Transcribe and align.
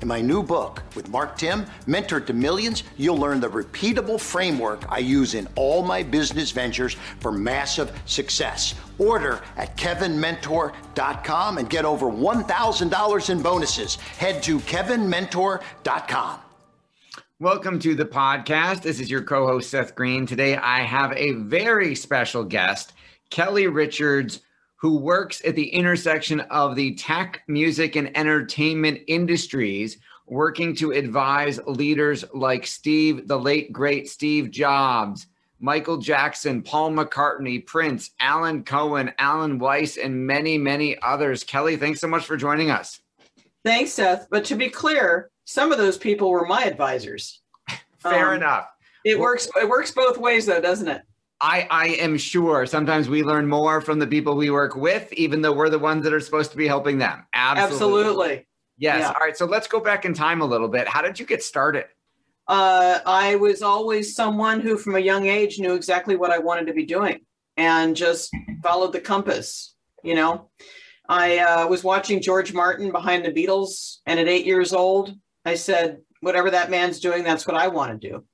In 0.00 0.06
my 0.06 0.20
new 0.20 0.44
book 0.44 0.84
with 0.94 1.08
Mark 1.08 1.36
Timm, 1.36 1.66
Mentor 1.88 2.20
to 2.20 2.32
Millions, 2.32 2.84
you'll 2.96 3.16
learn 3.18 3.40
the 3.40 3.48
repeatable 3.48 4.20
framework 4.20 4.84
I 4.88 4.98
use 4.98 5.34
in 5.34 5.48
all 5.56 5.82
my 5.82 6.04
business 6.04 6.52
ventures 6.52 6.94
for 7.18 7.32
massive 7.32 7.90
success. 8.06 8.76
Order 8.98 9.42
at 9.56 9.76
kevinmentor.com 9.76 11.58
and 11.58 11.68
get 11.68 11.84
over 11.84 12.06
$1,000 12.06 13.30
in 13.30 13.42
bonuses. 13.42 13.96
Head 13.96 14.40
to 14.44 14.60
kevinmentor.com. 14.60 16.40
Welcome 17.40 17.78
to 17.80 17.94
the 17.96 18.04
podcast. 18.04 18.82
This 18.82 19.00
is 19.00 19.10
your 19.10 19.22
co 19.22 19.48
host, 19.48 19.70
Seth 19.70 19.96
Greene. 19.96 20.26
Today, 20.26 20.56
I 20.56 20.80
have 20.80 21.12
a 21.16 21.32
very 21.32 21.96
special 21.96 22.44
guest, 22.44 22.92
Kelli 23.30 23.72
Richards 23.72 24.40
who 24.78 24.96
works 24.96 25.42
at 25.44 25.56
the 25.56 25.68
intersection 25.68 26.40
of 26.40 26.76
the 26.76 26.94
tech, 26.94 27.42
music, 27.48 27.96
and 27.96 28.16
entertainment 28.16 29.00
industries, 29.08 29.98
working 30.26 30.74
to 30.76 30.92
advise 30.92 31.58
leaders 31.66 32.24
like 32.32 32.64
Steve, 32.66 33.26
the 33.26 33.38
late 33.38 33.72
great 33.72 34.08
Steve 34.08 34.50
Jobs, 34.52 35.26
Michael 35.58 35.96
Jackson, 35.98 36.62
Paul 36.62 36.92
McCartney, 36.92 37.66
Prince, 37.66 38.10
Alan 38.20 38.62
Cohen, 38.62 39.12
Alan 39.18 39.58
Weiss, 39.58 39.96
and 39.96 40.26
many, 40.26 40.56
many 40.56 40.96
others. 41.02 41.42
Kelli, 41.42 41.78
thanks 41.78 42.00
so 42.00 42.06
much 42.06 42.24
for 42.24 42.36
joining 42.36 42.70
us. 42.70 43.00
Thanks, 43.64 43.92
Seth. 43.92 44.28
But 44.30 44.44
to 44.46 44.54
be 44.54 44.68
clear, 44.68 45.30
some 45.44 45.72
of 45.72 45.78
those 45.78 45.98
people 45.98 46.30
were 46.30 46.46
my 46.46 46.62
advisors. 46.62 47.40
Fair 47.98 48.30
um, 48.30 48.36
enough. 48.36 48.68
It 49.04 49.18
works. 49.18 49.48
It 49.60 49.68
works 49.68 49.90
both 49.90 50.18
ways, 50.18 50.46
though, 50.46 50.60
doesn't 50.60 50.88
it? 50.88 51.02
I, 51.40 51.68
I 51.70 51.86
am 51.88 52.18
sure 52.18 52.66
sometimes 52.66 53.08
we 53.08 53.22
learn 53.22 53.46
more 53.46 53.80
from 53.80 53.98
the 53.98 54.06
people 54.06 54.36
we 54.36 54.50
work 54.50 54.74
with, 54.74 55.12
even 55.12 55.40
though 55.40 55.52
we're 55.52 55.70
the 55.70 55.78
ones 55.78 56.02
that 56.04 56.12
are 56.12 56.20
supposed 56.20 56.50
to 56.50 56.56
be 56.56 56.66
helping 56.66 56.98
them. 56.98 57.26
Absolutely. 57.32 58.00
Absolutely. 58.00 58.46
Yes. 58.76 59.00
Yeah. 59.00 59.08
All 59.08 59.20
right. 59.20 59.36
So 59.36 59.46
let's 59.46 59.68
go 59.68 59.80
back 59.80 60.04
in 60.04 60.14
time 60.14 60.40
a 60.40 60.44
little 60.44 60.68
bit. 60.68 60.88
How 60.88 61.02
did 61.02 61.18
you 61.18 61.26
get 61.26 61.42
started? 61.42 61.86
Uh, 62.48 63.00
I 63.04 63.36
was 63.36 63.62
always 63.62 64.16
someone 64.16 64.60
who, 64.60 64.76
from 64.78 64.96
a 64.96 65.00
young 65.00 65.26
age, 65.26 65.58
knew 65.58 65.74
exactly 65.74 66.16
what 66.16 66.30
I 66.30 66.38
wanted 66.38 66.66
to 66.68 66.72
be 66.72 66.86
doing 66.86 67.20
and 67.56 67.94
just 67.94 68.34
followed 68.62 68.92
the 68.92 69.00
compass. 69.00 69.74
You 70.02 70.14
know, 70.14 70.50
I 71.08 71.38
uh, 71.38 71.66
was 71.68 71.84
watching 71.84 72.22
George 72.22 72.52
Martin 72.52 72.90
behind 72.90 73.24
the 73.24 73.32
Beatles, 73.32 73.98
and 74.06 74.18
at 74.18 74.28
eight 74.28 74.46
years 74.46 74.72
old, 74.72 75.14
I 75.44 75.54
said, 75.54 75.98
whatever 76.20 76.50
that 76.50 76.70
man's 76.70 77.00
doing, 77.00 77.22
that's 77.22 77.46
what 77.46 77.56
I 77.56 77.68
want 77.68 78.00
to 78.00 78.08
do. 78.08 78.24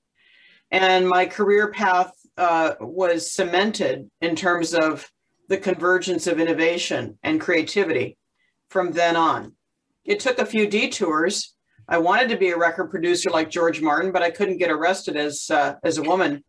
And 0.70 1.08
my 1.08 1.26
career 1.26 1.70
path 1.70 2.12
uh, 2.36 2.74
was 2.80 3.32
cemented 3.32 4.10
in 4.20 4.36
terms 4.36 4.74
of 4.74 5.08
the 5.48 5.56
convergence 5.58 6.26
of 6.26 6.40
innovation 6.40 7.18
and 7.22 7.40
creativity 7.40 8.16
from 8.70 8.92
then 8.92 9.16
on. 9.16 9.52
It 10.04 10.20
took 10.20 10.38
a 10.38 10.46
few 10.46 10.66
detours. 10.66 11.54
I 11.88 11.98
wanted 11.98 12.28
to 12.30 12.36
be 12.36 12.50
a 12.50 12.58
record 12.58 12.90
producer 12.90 13.30
like 13.30 13.50
George 13.50 13.80
Martin, 13.80 14.10
but 14.10 14.22
I 14.22 14.30
couldn't 14.30 14.58
get 14.58 14.70
arrested 14.70 15.16
as 15.16 15.50
uh, 15.50 15.74
as 15.84 15.98
a 15.98 16.02
woman 16.02 16.42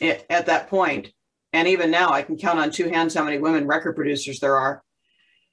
at 0.00 0.46
that 0.46 0.68
point. 0.68 1.12
And 1.52 1.66
even 1.66 1.90
now, 1.90 2.10
I 2.10 2.22
can 2.22 2.36
count 2.36 2.60
on 2.60 2.70
two 2.70 2.88
hands 2.88 3.14
how 3.14 3.24
many 3.24 3.38
women 3.38 3.66
record 3.66 3.96
producers 3.96 4.38
there 4.38 4.56
are. 4.56 4.82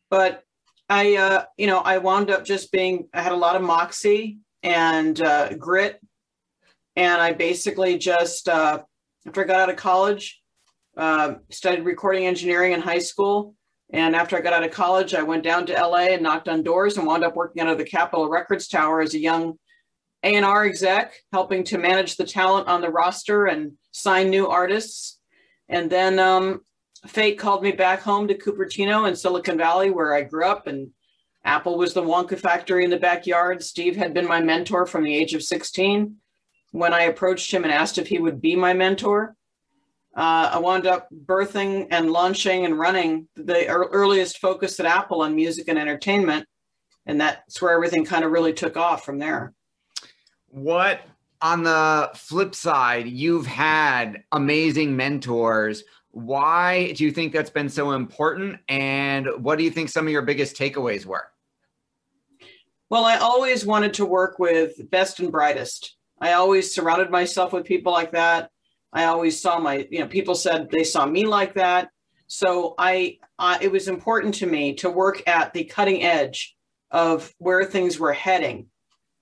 But 0.09 0.43
I, 0.89 1.15
uh, 1.15 1.45
you 1.57 1.67
know, 1.67 1.79
I 1.79 1.97
wound 1.97 2.29
up 2.29 2.45
just 2.45 2.71
being. 2.71 3.09
I 3.13 3.21
had 3.21 3.31
a 3.31 3.37
lot 3.37 3.55
of 3.55 3.61
moxie 3.61 4.37
and 4.63 5.19
uh, 5.19 5.53
grit, 5.55 5.99
and 6.95 7.21
I 7.21 7.33
basically 7.33 7.97
just 7.97 8.47
uh, 8.47 8.83
after 9.27 9.41
I 9.41 9.43
got 9.43 9.59
out 9.59 9.69
of 9.69 9.75
college, 9.75 10.41
uh, 10.95 11.35
studied 11.49 11.83
recording 11.83 12.25
engineering 12.25 12.71
in 12.71 12.79
high 12.79 12.99
school. 12.99 13.55
And 13.91 14.15
after 14.15 14.37
I 14.37 14.41
got 14.41 14.53
out 14.53 14.63
of 14.63 14.71
college, 14.71 15.13
I 15.13 15.23
went 15.23 15.43
down 15.43 15.65
to 15.65 15.73
LA 15.73 16.07
and 16.13 16.23
knocked 16.23 16.47
on 16.47 16.63
doors 16.63 16.97
and 16.97 17.05
wound 17.05 17.23
up 17.23 17.35
working 17.35 17.61
out 17.61 17.69
of 17.69 17.77
the 17.77 17.85
Capitol 17.85 18.29
Records 18.29 18.67
Tower 18.67 19.01
as 19.01 19.13
a 19.13 19.19
young 19.19 19.55
A&R 20.23 20.65
exec, 20.65 21.13
helping 21.33 21.63
to 21.65 21.77
manage 21.77 22.15
the 22.15 22.25
talent 22.25 22.67
on 22.67 22.81
the 22.81 22.89
roster 22.89 23.45
and 23.45 23.73
sign 23.91 24.29
new 24.29 24.47
artists. 24.47 25.19
And 25.67 25.89
then 25.89 26.19
um, 26.19 26.61
fate 27.05 27.37
called 27.37 27.63
me 27.63 27.73
back 27.73 28.01
home 28.01 28.29
to 28.29 28.37
Cupertino 28.37 29.07
in 29.07 29.15
Silicon 29.15 29.57
Valley, 29.57 29.91
where 29.91 30.13
I 30.13 30.23
grew 30.23 30.45
up. 30.45 30.67
And 30.67 30.91
Apple 31.43 31.77
was 31.77 31.93
the 31.93 32.01
Wonka 32.01 32.39
factory 32.39 32.85
in 32.85 32.89
the 32.89 32.97
backyard. 32.97 33.61
Steve 33.63 33.97
had 33.97 34.13
been 34.13 34.27
my 34.27 34.41
mentor 34.41 34.85
from 34.85 35.03
the 35.03 35.15
age 35.15 35.33
of 35.33 35.43
16 35.43 36.15
when 36.71 36.93
I 36.93 37.03
approached 37.03 37.51
him 37.51 37.63
and 37.63 37.71
asked 37.71 37.97
if 37.97 38.07
he 38.07 38.19
would 38.19 38.41
be 38.41 38.55
my 38.55 38.73
mentor. 38.73 39.35
Uh, 40.15 40.49
I 40.53 40.57
wound 40.57 40.87
up 40.87 41.09
birthing 41.25 41.87
and 41.91 42.11
launching 42.11 42.65
and 42.65 42.77
running 42.77 43.27
the 43.35 43.67
earliest 43.67 44.39
focus 44.39 44.79
at 44.79 44.85
Apple 44.85 45.21
on 45.21 45.35
music 45.35 45.67
and 45.67 45.77
entertainment. 45.77 46.47
And 47.05 47.21
that's 47.21 47.61
where 47.61 47.71
everything 47.71 48.03
kind 48.03 48.25
of 48.25 48.31
really 48.31 48.53
took 48.53 48.77
off 48.77 49.05
from 49.05 49.19
there. 49.19 49.53
What, 50.47 51.01
on 51.41 51.63
the 51.63 52.09
flip 52.15 52.55
side, 52.55 53.07
you've 53.07 53.45
had 53.45 54.23
amazing 54.31 54.95
mentors. 54.95 55.83
Why 56.11 56.93
do 56.93 57.03
you 57.03 57.11
think 57.11 57.31
that's 57.31 57.51
been 57.51 57.69
so 57.69 57.91
important? 57.91 58.59
And 58.67 59.27
what 59.37 59.57
do 59.57 59.63
you 59.63 59.69
think 59.69 59.89
some 59.89 60.07
of 60.07 60.11
your 60.11 60.23
biggest 60.23 60.57
takeaways 60.57 61.05
were? 61.05 61.27
Well, 62.89 63.05
I 63.05 63.17
always 63.17 63.65
wanted 63.65 63.93
to 63.95 64.05
work 64.05 64.39
with 64.39 64.89
best 64.89 65.19
and 65.19 65.31
brightest. 65.31 65.96
I 66.19 66.33
always 66.33 66.73
surrounded 66.73 67.09
myself 67.09 67.53
with 67.53 67.65
people 67.65 67.91
like 67.91 68.11
that. 68.11 68.49
I 68.93 69.05
always 69.05 69.41
saw 69.41 69.59
my, 69.59 69.87
you 69.91 69.99
know, 69.99 70.07
people 70.07 70.35
said 70.35 70.69
they 70.71 70.83
saw 70.83 71.05
me 71.05 71.25
like 71.25 71.53
that. 71.55 71.89
So 72.27 72.75
I, 72.77 73.19
it 73.61 73.71
was 73.71 73.87
important 73.87 74.35
to 74.35 74.47
me 74.47 74.73
to 74.75 74.89
work 74.89 75.23
at 75.27 75.53
the 75.53 75.63
cutting 75.65 76.03
edge 76.03 76.55
of 76.91 77.33
where 77.37 77.63
things 77.63 77.99
were 77.99 78.13
heading, 78.13 78.67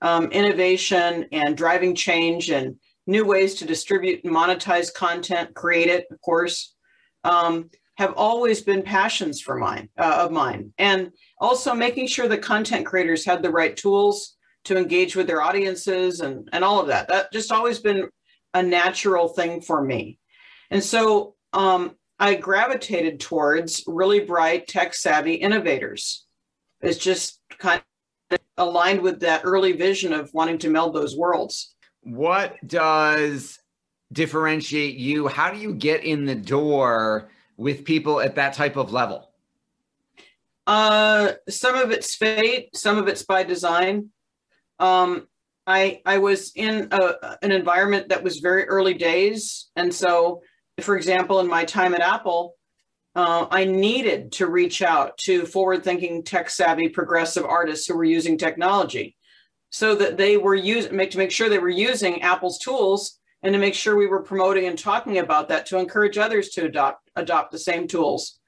um, 0.02 0.32
innovation 0.32 1.26
and 1.32 1.58
driving 1.58 1.96
change 1.96 2.50
and 2.50 2.78
new 3.08 3.26
ways 3.26 3.56
to 3.56 3.66
distribute 3.66 4.24
and 4.24 4.34
monetize 4.34 4.94
content, 4.94 5.54
create 5.54 5.88
it, 5.88 6.06
of 6.12 6.20
course, 6.22 6.76
um, 7.24 7.70
have 7.98 8.14
always 8.18 8.62
been 8.62 8.82
passions 8.82 9.40
for 9.42 9.56
mine 9.56 9.90
uh, 9.98 10.26
of 10.26 10.32
mine, 10.32 10.74
and 10.78 11.12
also 11.40 11.74
making 11.74 12.08
sure 12.08 12.28
that 12.28 12.42
content 12.42 12.86
creators 12.86 13.26
had 13.26 13.42
the 13.42 13.50
right 13.50 13.78
tools 13.78 14.35
to 14.66 14.78
engage 14.78 15.16
with 15.16 15.28
their 15.28 15.42
audiences 15.42 16.20
and, 16.20 16.50
and 16.52 16.64
all 16.64 16.80
of 16.80 16.88
that. 16.88 17.08
That 17.08 17.32
just 17.32 17.52
always 17.52 17.80
been 17.80 18.10
a 18.54 18.62
natural 18.62 19.30
thing 19.30 19.62
for 19.62 19.82
me. 19.82 20.20
And 20.70 20.84
so 20.84 21.36
um, 21.54 21.96
I 22.20 22.36
gravitated 22.36 23.20
towards 23.20 23.84
really 23.88 24.22
bright, 24.22 24.68
tech 24.68 24.94
savvy 24.94 25.36
innovators. 25.36 26.26
It's 26.82 26.98
just 26.98 27.40
kind 27.58 27.82
of 28.32 28.40
aligned 28.58 29.02
with 29.02 29.22
that 29.22 29.42
early 29.44 29.74
vision 29.74 30.14
of 30.14 30.34
wanting 30.34 30.58
to 30.60 30.70
meld 30.70 30.94
those 30.94 31.16
worlds. 31.16 31.76
What 32.02 32.56
does 32.66 33.60
differentiate 34.12 34.96
you? 34.96 35.28
How 35.28 35.52
do 35.52 35.58
you 35.58 35.74
get 35.74 36.04
in 36.04 36.26
the 36.26 36.36
door 36.36 37.30
with 37.58 37.86
people 37.86 38.22
at 38.22 38.36
that 38.36 38.54
type 38.54 38.78
of 38.78 38.92
level? 38.92 39.32
Uh, 40.68 41.34
some 41.48 41.76
of 41.76 41.92
it's 41.92 42.16
fate, 42.16 42.76
some 42.76 42.98
of 42.98 43.08
it's 43.08 43.24
by 43.24 43.44
design. 43.44 44.10
Um, 44.80 45.28
I 45.68 46.02
I 46.06 46.20
was 46.20 46.52
in 46.56 46.90
a, 46.92 47.38
an 47.42 47.52
environment 47.52 48.10
that 48.10 48.24
was 48.24 48.38
very 48.38 48.66
early 48.66 48.94
days, 48.94 49.70
and 49.76 49.94
so, 49.94 50.42
for 50.82 50.96
example, 50.96 51.40
in 51.40 51.48
my 51.48 51.66
time 51.66 51.94
at 51.94 52.02
Apple, 52.02 52.56
uh, 53.16 53.48
I 53.50 53.66
needed 53.66 54.34
to 54.34 54.48
reach 54.48 54.82
out 54.82 55.18
to 55.20 55.46
forward-thinking, 55.46 56.24
tech-savvy, 56.24 56.90
progressive 56.90 57.46
artists 57.46 57.88
who 57.88 57.96
were 57.96 58.04
using 58.04 58.38
technology, 58.38 59.16
so 59.70 59.96
that 59.96 60.18
they 60.18 60.38
were 60.38 60.56
using 60.56 60.96
make 60.96 61.12
to 61.12 61.18
make 61.18 61.32
sure 61.32 61.50
they 61.50 61.60
were 61.60 61.70
using 61.70 62.22
Apple's 62.22 62.60
tools 62.60 63.20
and 63.42 63.54
to 63.54 63.60
make 63.60 63.76
sure 63.76 63.96
we 63.96 64.08
were 64.08 64.24
promoting 64.24 64.66
and 64.66 64.78
talking 64.78 65.20
about 65.20 65.50
that 65.50 65.66
to 65.68 65.78
encourage 65.78 66.18
others 66.18 66.50
to 66.50 66.66
adopt 66.66 67.10
adopt 67.16 67.52
the 67.52 67.60
same 67.60 67.88
tools. 67.88 68.40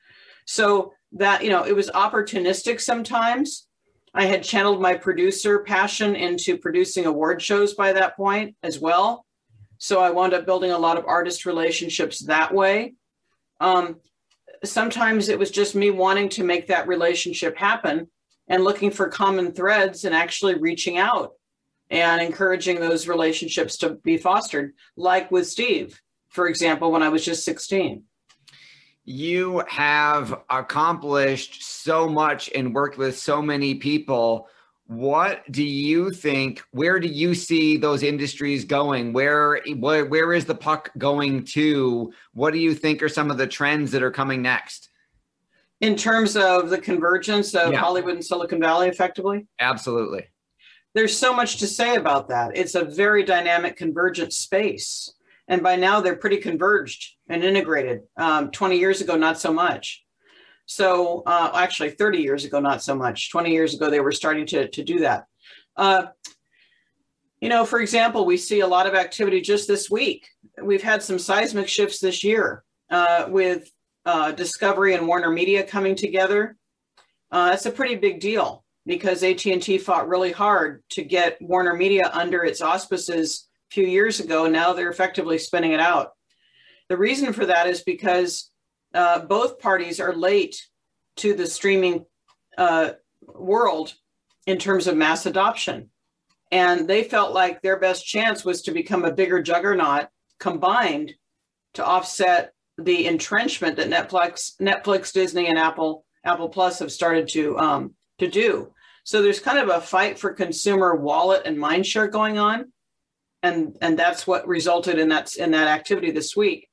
So 0.45 0.93
that 1.13 1.43
you 1.43 1.49
know 1.49 1.63
it 1.63 1.75
was 1.75 1.89
opportunistic 1.91 2.81
sometimes. 2.81 3.66
I 4.13 4.25
had 4.25 4.43
channeled 4.43 4.81
my 4.81 4.95
producer 4.95 5.59
passion 5.59 6.15
into 6.15 6.57
producing 6.57 7.05
award 7.05 7.41
shows 7.41 7.73
by 7.73 7.93
that 7.93 8.15
point 8.15 8.55
as 8.63 8.79
well. 8.79 9.25
So 9.77 9.99
I 9.99 10.09
wound 10.09 10.33
up 10.33 10.45
building 10.45 10.71
a 10.71 10.77
lot 10.77 10.97
of 10.97 11.05
artist 11.05 11.45
relationships 11.45 12.19
that 12.25 12.53
way. 12.53 12.95
Um, 13.59 13.97
sometimes 14.63 15.29
it 15.29 15.37
was 15.37 15.51
just 15.51 15.75
me 15.75 15.91
wanting 15.91 16.29
to 16.29 16.43
make 16.43 16.67
that 16.67 16.87
relationship 16.87 17.57
happen 17.57 18.07
and 18.47 18.63
looking 18.63 18.91
for 18.91 19.07
common 19.09 19.51
threads 19.51 20.05
and 20.05 20.15
actually 20.15 20.55
reaching 20.55 20.97
out 20.97 21.33
and 21.89 22.21
encouraging 22.21 22.79
those 22.79 23.07
relationships 23.07 23.77
to 23.77 23.91
be 24.03 24.17
fostered, 24.17 24.73
like 24.95 25.31
with 25.31 25.47
Steve, 25.47 26.01
for 26.29 26.47
example, 26.47 26.91
when 26.91 27.03
I 27.03 27.09
was 27.09 27.23
just 27.23 27.45
16. 27.45 28.03
You 29.09 29.63
have 29.69 30.41
accomplished 30.49 31.63
so 31.63 32.09
much 32.09 32.49
and 32.53 32.75
worked 32.75 32.97
with 32.97 33.17
so 33.17 33.41
many 33.41 33.75
people. 33.75 34.49
What 34.87 35.49
do 35.49 35.63
you 35.63 36.11
think? 36.11 36.61
Where 36.71 36.99
do 36.99 37.07
you 37.07 37.33
see 37.33 37.77
those 37.77 38.03
industries 38.03 38.65
going? 38.65 39.13
Where, 39.13 39.61
where, 39.77 40.03
where 40.03 40.33
is 40.33 40.43
the 40.43 40.55
puck 40.55 40.91
going 40.97 41.45
to? 41.45 42.11
What 42.33 42.51
do 42.51 42.59
you 42.59 42.75
think 42.75 43.01
are 43.01 43.07
some 43.07 43.31
of 43.31 43.37
the 43.37 43.47
trends 43.47 43.91
that 43.91 44.03
are 44.03 44.11
coming 44.11 44.41
next? 44.41 44.89
In 45.79 45.95
terms 45.95 46.35
of 46.35 46.69
the 46.69 46.77
convergence 46.77 47.55
of 47.55 47.71
yeah. 47.71 47.79
Hollywood 47.79 48.15
and 48.15 48.25
Silicon 48.25 48.59
Valley, 48.59 48.89
effectively? 48.89 49.47
Absolutely 49.57 50.27
there's 50.97 51.15
so 51.15 51.31
much 51.31 51.57
to 51.57 51.67
say 51.67 51.95
about 51.95 52.27
that. 52.29 52.57
It's 52.57 52.73
a 52.73 52.83
very 52.83 53.23
dynamic 53.23 53.77
convergent 53.77 54.33
space. 54.33 55.13
And 55.47 55.63
by 55.63 55.75
now 55.75 56.01
they're 56.01 56.15
pretty 56.15 56.37
converged 56.37 57.15
and 57.29 57.43
integrated. 57.43 58.01
Um, 58.17 58.51
20 58.51 58.77
years 58.77 59.01
ago, 59.01 59.15
not 59.15 59.39
so 59.39 59.53
much. 59.53 60.03
So 60.65 61.23
uh, 61.25 61.51
actually 61.55 61.91
30 61.91 62.19
years 62.19 62.43
ago, 62.43 62.59
not 62.59 62.83
so 62.83 62.93
much. 62.93 63.31
20 63.31 63.51
years 63.51 63.73
ago, 63.73 63.89
they 63.89 64.01
were 64.01 64.11
starting 64.11 64.45
to, 64.47 64.67
to 64.67 64.83
do 64.83 64.99
that. 64.99 65.25
Uh, 65.75 66.07
you 67.39 67.49
know, 67.49 67.65
for 67.65 67.79
example, 67.79 68.25
we 68.25 68.35
see 68.35 68.59
a 68.59 68.67
lot 68.67 68.87
of 68.87 68.95
activity 68.95 69.41
just 69.41 69.67
this 69.67 69.89
week. 69.89 70.27
We've 70.61 70.83
had 70.83 71.03
some 71.03 71.19
seismic 71.19 71.67
shifts 71.67 71.99
this 71.99 72.23
year 72.23 72.63
uh, 72.89 73.25
with 73.29 73.69
uh, 74.05 74.31
Discovery 74.31 74.95
and 74.95 75.07
Warner 75.07 75.29
Media 75.29 75.63
coming 75.63 75.95
together. 75.95 76.57
Uh, 77.31 77.51
that's 77.51 77.65
a 77.65 77.71
pretty 77.71 77.95
big 77.95 78.19
deal 78.19 78.65
because 78.85 79.21
AT&T 79.21 79.77
fought 79.79 80.07
really 80.07 80.31
hard 80.31 80.83
to 80.89 81.03
get 81.03 81.41
Warner 81.41 81.75
Media 81.75 82.09
under 82.13 82.43
its 82.43 82.61
auspices 82.61 83.46
few 83.69 83.85
years 83.85 84.19
ago. 84.19 84.47
Now 84.47 84.73
they're 84.73 84.89
effectively 84.89 85.37
spinning 85.37 85.71
it 85.71 85.79
out. 85.79 86.11
The 86.89 86.97
reason 86.97 87.33
for 87.33 87.45
that 87.45 87.67
is 87.67 87.83
because 87.83 88.51
uh, 88.93 89.19
both 89.19 89.59
parties 89.59 89.99
are 89.99 90.13
late 90.13 90.61
to 91.17 91.33
the 91.33 91.47
streaming 91.47 92.05
uh, 92.57 92.91
world 93.21 93.93
in 94.45 94.57
terms 94.57 94.87
of 94.87 94.95
mass 94.95 95.25
adoption. 95.25 95.89
And 96.51 96.87
they 96.87 97.03
felt 97.03 97.33
like 97.33 97.61
their 97.61 97.77
best 97.77 98.05
chance 98.05 98.45
was 98.45 98.61
to 98.63 98.71
become 98.71 99.03
a 99.03 99.13
bigger 99.13 99.41
juggernaut 99.41 100.07
combined 100.39 101.13
to 101.73 101.85
offset 101.85 102.53
the 102.77 103.07
entrenchment 103.07 103.75
that 103.77 103.89
Netflix, 103.89 104.55
Netflix, 104.61 105.11
Disney, 105.11 105.47
and 105.47 105.57
Apple, 105.57 106.05
Apple 106.23 106.49
Plus 106.49 106.79
have 106.79 106.91
started 106.91 107.27
to 107.29 107.57
um, 107.57 107.95
to 108.19 108.27
do. 108.27 108.71
So 109.03 109.21
there's 109.21 109.39
kind 109.39 109.57
of 109.57 109.69
a 109.69 109.81
fight 109.81 110.19
for 110.19 110.33
consumer 110.33 110.95
wallet 110.95 111.43
and 111.45 111.57
mindshare 111.57 112.11
going 112.11 112.37
on. 112.37 112.71
And, 113.47 113.77
and 113.81 113.97
that's 113.97 114.27
what 114.27 114.47
resulted 114.47 114.99
in 114.99 115.09
that, 115.09 115.35
in 115.35 115.51
that 115.51 115.67
activity 115.67 116.11
this 116.11 116.35
week. 116.35 116.69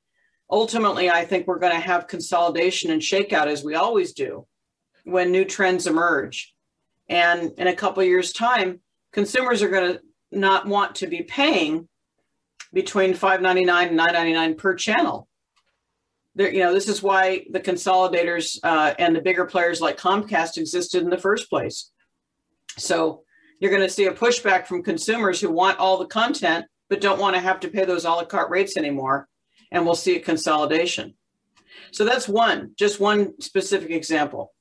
Ultimately, 0.49 1.09
I 1.09 1.25
think 1.25 1.47
we're 1.47 1.59
going 1.59 1.73
to 1.73 1.79
have 1.79 2.07
consolidation 2.07 2.91
and 2.91 3.01
shakeout 3.01 3.47
as 3.47 3.63
we 3.63 3.75
always 3.75 4.13
do 4.13 4.45
when 5.03 5.31
new 5.31 5.45
trends 5.45 5.87
emerge. 5.87 6.53
And 7.09 7.51
in 7.57 7.67
a 7.67 7.75
couple 7.75 8.03
years' 8.03 8.33
time, 8.33 8.81
consumers 9.11 9.61
are 9.61 9.69
going 9.69 9.93
to 9.93 10.01
not 10.31 10.67
want 10.67 10.95
to 10.95 11.07
be 11.07 11.23
paying 11.23 11.87
between 12.73 13.13
$5.99 13.13 13.89
and 13.89 13.99
$9.99 13.99 14.57
per 14.57 14.75
channel. 14.75 15.27
There, 16.35 16.51
you 16.51 16.59
know, 16.59 16.73
this 16.73 16.89
is 16.89 17.01
why 17.01 17.45
the 17.51 17.61
consolidators 17.61 18.59
uh, 18.61 18.93
and 18.99 19.15
the 19.15 19.21
bigger 19.21 19.45
players 19.45 19.79
like 19.79 19.97
Comcast 19.97 20.57
existed 20.57 21.01
in 21.01 21.09
the 21.09 21.17
first 21.17 21.49
place. 21.49 21.91
So 22.77 23.23
you're 23.59 23.71
going 23.71 23.83
to 23.83 23.89
see 23.89 24.05
a 24.05 24.13
pushback 24.13 24.67
from 24.67 24.83
consumers 24.83 25.39
who 25.39 25.51
want 25.51 25.79
all 25.79 25.97
the 25.97 26.05
content 26.05 26.65
but 26.89 27.01
don't 27.01 27.19
want 27.19 27.35
to 27.35 27.41
have 27.41 27.59
to 27.61 27.67
pay 27.67 27.85
those 27.85 28.05
a 28.05 28.09
la 28.09 28.25
carte 28.25 28.49
rates 28.49 28.77
anymore. 28.77 29.27
And 29.71 29.85
we'll 29.85 29.95
see 29.95 30.15
a 30.15 30.19
consolidation. 30.19 31.15
So 31.91 32.05
that's 32.05 32.27
one, 32.27 32.71
just 32.77 32.99
one 32.99 33.39
specific 33.41 33.91
example. 33.91 34.53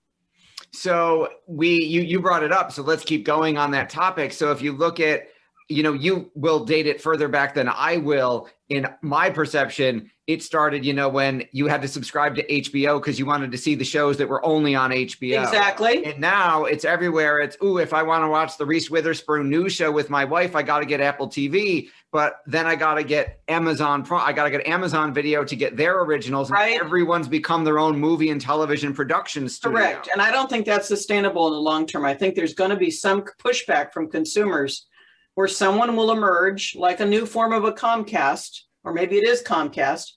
So 0.73 1.29
we 1.47 1.85
you 1.85 2.01
you 2.03 2.21
brought 2.21 2.43
it 2.43 2.53
up. 2.53 2.73
So 2.73 2.83
let's 2.83 3.05
keep 3.05 3.25
going 3.25 3.57
on 3.57 3.71
that 3.73 3.91
topic. 3.91 4.33
So 4.33 4.51
if 4.51 4.61
you 4.61 4.73
look 4.73 4.99
at 4.99 5.29
you 5.69 5.83
know, 5.83 5.95
you 5.95 6.31
will 6.35 6.65
date 6.65 6.87
it 6.87 7.01
further 7.01 7.29
back 7.29 7.55
than 7.55 7.69
I 7.69 7.97
will. 7.97 8.49
In 8.69 8.87
my 9.03 9.31
perception, 9.31 10.11
it 10.27 10.43
started, 10.43 10.85
you 10.85 10.95
know, 10.95 11.09
when 11.09 11.45
you 11.53 11.67
had 11.67 11.83
to 11.83 11.89
subscribe 11.89 12.35
to 12.37 12.47
HBO 12.47 12.99
because 12.99 13.19
you 13.19 13.27
wanted 13.27 13.53
to 13.53 13.59
see 13.59 13.75
the 13.75 13.85
shows 13.85 14.17
that 14.19 14.29
were 14.29 14.45
only 14.45 14.75
on 14.75 14.91
HBO. 14.91 15.43
Exactly. 15.43 16.05
And 16.05 16.19
now 16.19 16.65
it's 16.65 16.85
everywhere. 16.85 17.41
It's, 17.41 17.57
ooh, 17.63 17.79
if 17.79 17.93
I 17.93 18.03
want 18.03 18.25
to 18.25 18.29
watch 18.29 18.57
the 18.57 18.65
Reese 18.65 18.91
Witherspoon 18.91 19.51
news 19.51 19.73
show 19.73 19.93
with 19.93 20.09
my 20.09 20.25
wife, 20.25 20.57
I 20.57 20.63
got 20.63 20.81
to 20.81 20.87
get 20.87 21.01
Apple 21.01 21.29
TV. 21.29 21.89
But 22.11 22.41
then 22.47 22.67
I 22.67 22.75
got 22.75 22.95
to 22.95 23.05
get 23.05 23.41
Amazon. 23.49 24.07
I 24.11 24.33
got 24.33 24.45
to 24.45 24.51
get 24.51 24.67
Amazon 24.67 25.13
Video 25.13 25.45
to 25.45 25.57
get 25.57 25.77
their 25.77 26.01
originals. 26.01 26.51
Right. 26.51 26.81
everyone's 26.81 27.29
become 27.29 27.65
their 27.65 27.79
own 27.79 27.99
movie 27.99 28.31
and 28.31 28.41
television 28.41 28.95
production 28.95 29.49
studio. 29.49 29.79
Correct. 29.79 30.09
And 30.13 30.23
I 30.23 30.31
don't 30.31 30.49
think 30.49 30.65
that's 30.65 30.89
sustainable 30.89 31.49
in 31.49 31.53
the 31.55 31.61
long 31.61 31.87
term. 31.87 32.05
I 32.05 32.15
think 32.15 32.35
there's 32.35 32.55
going 32.55 32.71
to 32.71 32.77
be 32.77 32.91
some 32.91 33.23
pushback 33.23 33.93
from 33.93 34.11
consumers 34.11 34.87
where 35.35 35.49
someone 35.49 35.97
will 35.97 36.13
emerge 36.13 36.75
like 36.77 37.01
a 37.01 37.07
new 37.07 37.27
form 37.27 37.53
of 37.53 37.65
a 37.65 37.73
Comcast, 37.73 38.61
or 38.85 38.93
maybe 38.93 39.17
it 39.17 39.27
is 39.27 39.43
Comcast, 39.43 40.13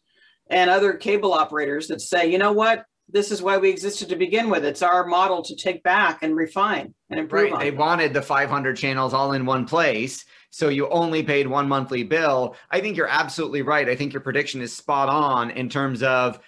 and 0.50 0.70
other 0.70 0.94
cable 0.94 1.34
operators 1.34 1.88
that 1.88 2.02
say, 2.02 2.32
you 2.32 2.38
know 2.38 2.54
what, 2.54 2.86
this 3.10 3.32
is 3.32 3.42
why 3.42 3.58
we 3.58 3.70
existed 3.70 4.10
to 4.10 4.16
begin 4.16 4.50
with. 4.50 4.66
It's 4.66 4.82
our 4.82 5.06
model 5.06 5.42
to 5.44 5.56
take 5.56 5.82
back 5.84 6.24
and 6.24 6.36
refine 6.36 6.94
and 7.10 7.20
improve. 7.20 7.52
Right. 7.52 7.60
They 7.60 7.72
wanted 7.72 8.14
the 8.14 8.22
500 8.22 8.76
channels 8.76 9.14
all 9.14 9.32
in 9.32 9.46
one 9.46 9.66
place. 9.66 10.26
So 10.50 10.70
you 10.70 10.90
only 10.90 11.24
paid 11.24 11.48
one 11.48 11.70
monthly 11.70 12.04
bill. 12.04 12.56
I 12.70 12.82
think 12.82 12.98
you're 12.98 13.08
absolutely 13.08 13.62
right. 13.62 13.88
I 13.88 13.96
think 13.96 14.14
your 14.14 14.22
prediction 14.22 14.62
is 14.62 14.76
spot 14.76 15.08
on 15.08 15.52
in 15.52 15.70
terms 15.70 16.04
of 16.04 16.40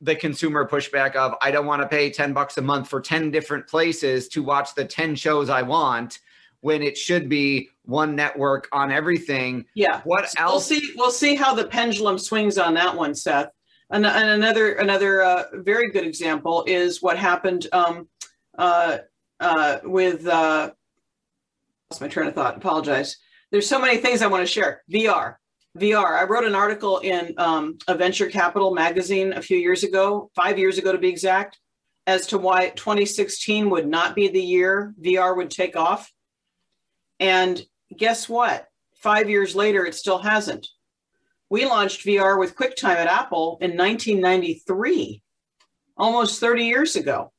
the 0.00 0.14
consumer 0.14 0.68
pushback 0.68 1.16
of 1.16 1.34
I 1.40 1.50
don't 1.50 1.66
want 1.66 1.82
to 1.82 1.88
pay 1.88 2.10
10 2.10 2.32
bucks 2.32 2.58
a 2.58 2.62
month 2.62 2.88
for 2.88 3.00
10 3.00 3.30
different 3.30 3.66
places 3.66 4.28
to 4.28 4.42
watch 4.42 4.74
the 4.74 4.84
10 4.84 5.16
shows 5.16 5.48
I 5.48 5.62
want 5.62 6.20
when 6.60 6.82
it 6.82 6.98
should 6.98 7.28
be 7.28 7.70
one 7.84 8.14
network 8.14 8.68
on 8.72 8.90
everything. 8.90 9.64
Yeah. 9.74 10.00
What 10.04 10.30
so 10.30 10.42
else? 10.42 10.52
We'll 10.52 10.80
see. 10.80 10.92
We'll 10.96 11.10
see 11.10 11.34
how 11.34 11.54
the 11.54 11.66
pendulum 11.66 12.18
swings 12.18 12.58
on 12.58 12.74
that 12.74 12.94
one, 12.96 13.14
Seth. 13.14 13.50
And, 13.90 14.04
and 14.04 14.28
another 14.30 14.74
another 14.74 15.22
uh, 15.22 15.44
very 15.54 15.90
good 15.90 16.04
example 16.06 16.64
is 16.66 17.00
what 17.02 17.18
happened 17.18 17.66
um, 17.72 18.08
uh, 18.56 18.98
uh, 19.40 19.78
with. 19.84 20.26
Uh, 20.26 20.72
lost 21.90 22.00
my 22.00 22.08
train 22.08 22.28
of 22.28 22.34
thought. 22.34 22.56
Apologize. 22.56 23.16
There's 23.50 23.68
so 23.68 23.78
many 23.78 23.96
things 23.96 24.20
I 24.20 24.26
want 24.26 24.42
to 24.42 24.52
share. 24.52 24.82
VR. 24.92 25.36
VR. 25.78 26.20
I 26.20 26.24
wrote 26.24 26.44
an 26.44 26.54
article 26.54 26.98
in 26.98 27.32
um, 27.38 27.78
a 27.86 27.94
venture 27.94 28.28
capital 28.28 28.74
magazine 28.74 29.32
a 29.32 29.40
few 29.40 29.56
years 29.56 29.84
ago, 29.84 30.30
five 30.34 30.58
years 30.58 30.76
ago 30.76 30.92
to 30.92 30.98
be 30.98 31.08
exact, 31.08 31.58
as 32.06 32.26
to 32.26 32.38
why 32.38 32.70
2016 32.70 33.70
would 33.70 33.86
not 33.86 34.14
be 34.14 34.28
the 34.28 34.42
year 34.42 34.94
VR 35.00 35.34
would 35.36 35.50
take 35.50 35.76
off. 35.76 36.12
And 37.20 37.60
guess 37.96 38.28
what? 38.28 38.66
Five 38.96 39.30
years 39.30 39.54
later, 39.54 39.84
it 39.84 39.94
still 39.94 40.18
hasn't. 40.18 40.66
We 41.50 41.64
launched 41.64 42.04
VR 42.04 42.38
with 42.38 42.56
QuickTime 42.56 42.96
at 42.96 43.06
Apple 43.06 43.58
in 43.60 43.76
1993, 43.76 45.22
almost 45.96 46.40
30 46.40 46.64
years 46.64 46.96
ago. 46.96 47.32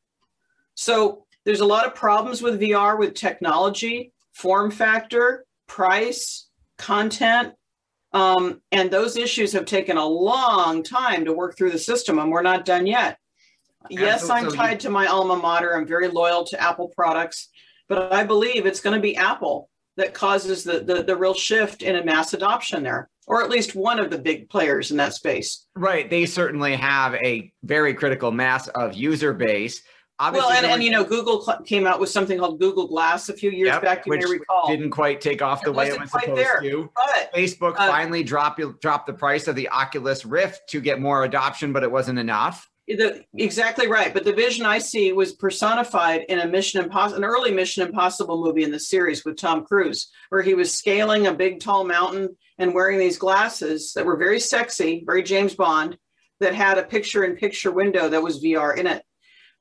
So 0.74 1.26
there's 1.46 1.60
a 1.60 1.66
lot 1.66 1.86
of 1.86 1.96
problems 1.96 2.42
with 2.42 2.60
VR 2.60 2.98
with 2.98 3.14
technology, 3.14 4.14
form 4.34 4.72
factor, 4.72 5.46
price, 5.68 6.48
content. 6.78 7.54
Um, 8.14 8.62
and 8.72 8.90
those 8.90 9.16
issues 9.16 9.54
have 9.54 9.66
taken 9.66 9.98
a 9.98 10.06
long 10.06 10.82
time 10.82 11.26
to 11.26 11.34
work 11.34 11.56
through 11.56 11.72
the 11.72 11.78
system, 11.80 12.18
and 12.18 12.32
we're 12.32 12.42
not 12.42 12.66
done 12.66 12.88
yet. 12.88 13.20
Yes, 13.90 14.30
I'm 14.30 14.52
tied 14.52 14.80
to 14.82 14.90
my 14.90 15.06
alma 15.06 15.36
mater. 15.36 15.78
I'm 15.78 15.88
very 15.88 16.08
loyal 16.08 16.44
to 16.46 16.62
Apple 16.62 16.90
products, 16.90 17.50
but 17.90 18.14
I 18.14 18.24
believe 18.24 18.66
it's 18.66 18.80
going 18.80 18.96
to 18.96 19.02
be 19.02 19.18
Apple 19.18 19.70
that 19.98 20.14
causes 20.14 20.64
the, 20.64 20.80
the, 20.80 21.04
the 21.04 21.16
real 21.18 21.34
shift 21.34 21.82
in 21.82 21.98
a 21.98 22.04
mass 22.06 22.34
adoption 22.34 22.84
there 22.84 23.10
or 23.28 23.44
at 23.44 23.50
least 23.50 23.76
one 23.76 24.00
of 24.00 24.10
the 24.10 24.18
big 24.18 24.50
players 24.50 24.92
in 24.92 24.98
that 24.98 25.14
space 25.14 25.66
right 25.76 26.10
they 26.10 26.26
certainly 26.26 26.76
have 26.76 27.16
a 27.16 27.52
very 27.64 27.94
critical 27.94 28.32
mass 28.32 28.68
of 28.70 28.94
user 28.94 29.34
base 29.34 29.82
Obviously, 30.22 30.50
well, 30.50 30.58
and, 30.58 30.66
and 30.74 30.84
you 30.84 30.92
know, 30.92 31.06
Google 31.06 31.42
cl- 31.42 31.62
came 31.62 31.88
out 31.88 31.98
with 32.02 32.10
something 32.10 32.38
called 32.38 32.60
Google 32.60 32.88
Glass 32.90 33.30
a 33.30 33.34
few 33.34 33.52
years 33.52 33.68
Yep, 33.68 33.82
back. 33.82 34.06
You 34.06 34.10
which 34.10 34.26
may 34.26 34.32
recall, 34.32 34.68
didn't 34.68 34.90
quite 34.90 35.22
take 35.22 35.42
off 35.42 35.64
the 35.64 35.70
It 35.70 35.76
way 35.78 35.88
it 35.88 35.98
was 36.02 36.12
supposed 36.12 36.36
there. 36.38 36.60
to. 36.60 36.92
but 36.94 37.32
Facebook 37.34 37.76
Uh, 37.78 37.88
finally 37.88 38.22
dropped 38.22 38.60
dropped 38.82 39.08
the 39.08 39.14
price 39.14 39.48
of 39.48 39.56
the 39.56 39.70
Oculus 39.70 40.26
Rift 40.26 40.68
to 40.72 40.82
get 40.82 41.00
more 41.00 41.24
adoption, 41.24 41.72
but 41.72 41.84
it 41.84 41.92
wasn't 41.92 42.20
enough. 42.20 42.70
The, 42.98 43.24
exactly 43.36 43.88
right. 43.88 44.14
But 44.14 44.24
the 44.24 44.34
vision 44.34 44.66
I 44.66 44.80
see 44.80 45.12
was 45.14 45.34
personified 45.34 46.22
in 46.30 46.40
a 46.40 46.48
Mission 46.48 46.84
Impossible, 46.84 47.18
an 47.18 47.24
early 47.24 47.52
Mission 47.52 47.88
Impossible 47.88 48.44
movie 48.44 48.64
in 48.64 48.72
the 48.72 48.80
series 48.80 49.24
with 49.24 49.38
Tom 49.38 49.64
Cruise, 49.64 50.10
where 50.30 50.42
he 50.42 50.56
was 50.56 50.74
scaling 50.74 51.28
a 51.28 51.34
big 51.34 51.60
tall 51.60 51.84
mountain 51.86 52.36
and 52.58 52.74
wearing 52.74 52.98
these 52.98 53.18
glasses 53.18 53.94
that 53.94 54.06
were 54.06 54.18
very 54.18 54.40
sexy, 54.40 55.04
very 55.06 55.24
James 55.24 55.56
Bond, 55.56 55.98
that 56.40 56.56
had 56.56 56.78
a 56.78 56.84
picture-in-picture 56.84 57.72
window 57.72 58.10
that 58.10 58.24
was 58.24 58.44
VR 58.44 58.78
in 58.78 58.88
it. 58.88 59.04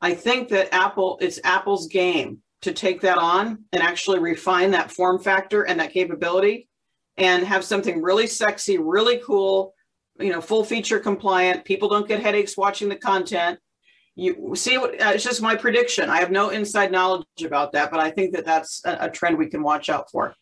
I 0.00 0.14
think 0.14 0.48
that 0.48 0.72
Apple, 0.72 1.18
it's 1.20 1.40
Apple's 1.44 1.88
game 1.88 2.38
to 2.62 2.72
take 2.72 3.00
that 3.02 3.18
on 3.18 3.64
and 3.72 3.82
actually 3.82 4.20
refine 4.20 4.70
that 4.72 4.90
form 4.90 5.18
factor 5.18 5.62
and 5.64 5.80
that 5.80 5.92
capability 5.92 6.68
and 7.16 7.44
have 7.44 7.64
something 7.64 8.00
really 8.00 8.26
sexy, 8.26 8.78
really 8.78 9.20
cool, 9.24 9.74
you 10.18 10.30
know, 10.30 10.40
full 10.40 10.64
feature 10.64 10.98
compliant. 10.98 11.64
People 11.64 11.88
don't 11.88 12.08
get 12.08 12.20
headaches 12.20 12.56
watching 12.56 12.88
the 12.88 12.96
content. 12.96 13.58
You 14.14 14.56
see 14.56 14.78
what 14.78 15.00
uh, 15.00 15.12
it's 15.14 15.22
just 15.22 15.40
my 15.40 15.54
prediction. 15.54 16.10
I 16.10 16.18
have 16.18 16.32
no 16.32 16.48
inside 16.48 16.90
knowledge 16.90 17.24
about 17.44 17.70
that, 17.72 17.90
but 17.90 18.00
I 18.00 18.10
think 18.10 18.34
that 18.34 18.44
that's 18.44 18.84
a, 18.84 18.96
a 19.02 19.10
trend 19.10 19.38
we 19.38 19.46
can 19.46 19.62
watch 19.62 19.88
out 19.88 20.10
for. 20.10 20.34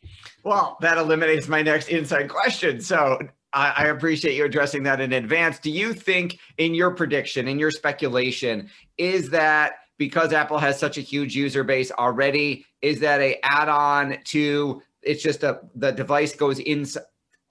Well, 0.44 0.78
that 0.80 0.96
eliminates 0.96 1.46
my 1.46 1.60
next 1.60 1.88
inside 1.88 2.30
question. 2.30 2.80
So 2.80 3.18
I, 3.52 3.86
appreciate 3.86 4.34
you 4.34 4.44
addressing 4.44 4.82
that 4.82 5.00
in 5.00 5.12
advance. 5.12 5.58
Do 5.58 5.70
you 5.70 5.94
think, 5.94 6.38
in 6.58 6.74
your 6.74 6.90
prediction, 6.90 7.48
in 7.48 7.58
your 7.58 7.70
speculation, 7.70 8.68
is 8.98 9.30
that 9.30 9.76
because 9.98 10.32
Apple 10.32 10.58
has 10.58 10.78
such 10.78 10.98
a 10.98 11.00
huge 11.00 11.34
user 11.34 11.64
base 11.64 11.90
already, 11.90 12.66
is 12.82 13.00
that 13.00 13.20
a 13.20 13.38
add-on 13.42 14.18
to 14.24 14.82
it's 15.02 15.22
just 15.22 15.42
a 15.42 15.60
the 15.74 15.92
device 15.92 16.34
goes 16.34 16.58
in 16.58 16.86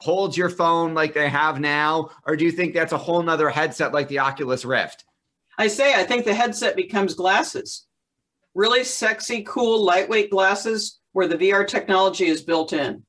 holds 0.06 0.38
your 0.38 0.50
phone 0.50 0.94
like 0.94 1.16
they 1.16 1.28
have 1.30 1.60
now, 1.60 2.12
or 2.28 2.36
do 2.36 2.46
you 2.46 2.52
think 2.52 2.76
that's 2.76 2.94
a 2.94 2.98
whole 2.98 3.24
nother 3.24 3.50
headset 3.50 3.92
like 3.92 4.08
the 4.08 4.20
Oculus 4.20 4.64
Rift? 4.64 5.04
I 5.58 5.68
say 5.68 5.96
I 5.96 6.04
think 6.04 6.26
the 6.26 6.36
headset 6.36 6.76
becomes 6.76 7.16
glasses. 7.16 7.88
Really 8.54 8.84
sexy, 8.84 9.42
cool, 9.42 9.84
lightweight 9.84 10.30
glasses 10.30 11.00
where 11.14 11.28
the 11.28 11.38
VR 11.38 11.68
technology 11.68 12.28
is 12.28 12.44
built 12.44 12.72
in. 12.72 13.04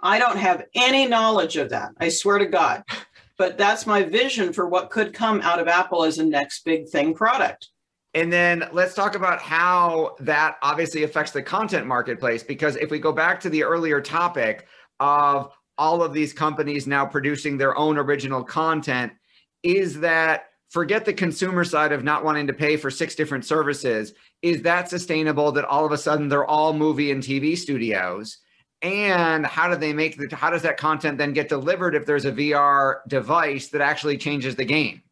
I 0.00 0.20
don't 0.20 0.36
have 0.36 0.62
any 0.76 1.06
knowledge 1.06 1.56
of 1.56 1.70
that. 1.70 1.90
I 1.98 2.10
swear 2.10 2.38
to 2.38 2.46
God. 2.46 2.84
But 3.38 3.58
that's 3.58 3.86
my 3.86 4.02
vision 4.02 4.54
for 4.54 4.66
what 4.66 4.88
could 4.88 5.12
come 5.12 5.42
out 5.42 5.58
of 5.58 5.68
Apple 5.68 6.04
as 6.04 6.16
a 6.16 6.24
next 6.24 6.64
big 6.64 6.88
thing 6.88 7.12
product. 7.12 7.68
And 8.14 8.32
then 8.32 8.66
let's 8.72 8.94
talk 8.94 9.14
about 9.14 9.42
how 9.42 10.16
that 10.20 10.56
obviously 10.62 11.02
affects 11.02 11.32
the 11.32 11.42
content 11.42 11.86
marketplace. 11.86 12.42
Because 12.42 12.76
if 12.76 12.90
we 12.90 12.98
go 12.98 13.12
back 13.12 13.38
to 13.40 13.50
the 13.50 13.62
earlier 13.62 14.00
topic 14.00 14.68
of 15.00 15.52
all 15.78 16.02
of 16.02 16.12
these 16.12 16.32
companies 16.32 16.86
now 16.86 17.04
producing 17.06 17.56
their 17.58 17.76
own 17.76 17.98
original 17.98 18.42
content, 18.42 19.12
is 19.62 20.00
that 20.00 20.46
forget 20.68 21.04
the 21.04 21.12
consumer 21.12 21.64
side 21.64 21.92
of 21.92 22.04
not 22.04 22.24
wanting 22.24 22.46
to 22.46 22.52
pay 22.52 22.76
for 22.76 22.90
six 22.90 23.14
different 23.14 23.44
services? 23.44 24.14
Is 24.42 24.62
that 24.62 24.88
sustainable 24.88 25.52
that 25.52 25.64
all 25.64 25.84
of 25.84 25.92
a 25.92 25.98
sudden 25.98 26.28
they're 26.28 26.44
all 26.44 26.72
movie 26.72 27.10
and 27.10 27.22
TV 27.22 27.56
studios? 27.56 28.38
And 28.82 29.46
how 29.46 29.68
do 29.68 29.76
they 29.76 29.92
make 29.92 30.16
the, 30.16 30.34
how 30.36 30.50
does 30.50 30.62
that 30.62 30.76
content 30.76 31.18
then 31.18 31.32
get 31.32 31.48
delivered 31.48 31.94
if 31.94 32.04
there's 32.04 32.26
a 32.26 32.32
VR 32.32 32.96
device 33.08 33.68
that 33.68 33.80
actually 33.80 34.18
changes 34.18 34.54
the 34.54 34.64
game? 34.64 35.02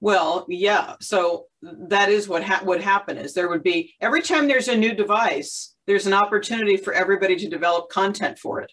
Well, 0.00 0.46
yeah. 0.48 0.94
So 1.00 1.46
that 1.62 2.10
is 2.10 2.28
what 2.28 2.42
ha- 2.42 2.62
would 2.64 2.82
happen 2.82 3.16
is 3.16 3.34
there 3.34 3.48
would 3.48 3.62
be 3.62 3.94
every 4.00 4.22
time 4.22 4.46
there's 4.46 4.68
a 4.68 4.76
new 4.76 4.94
device, 4.94 5.74
there's 5.86 6.06
an 6.06 6.12
opportunity 6.12 6.76
for 6.76 6.92
everybody 6.92 7.36
to 7.36 7.48
develop 7.48 7.90
content 7.90 8.38
for 8.38 8.60
it. 8.60 8.72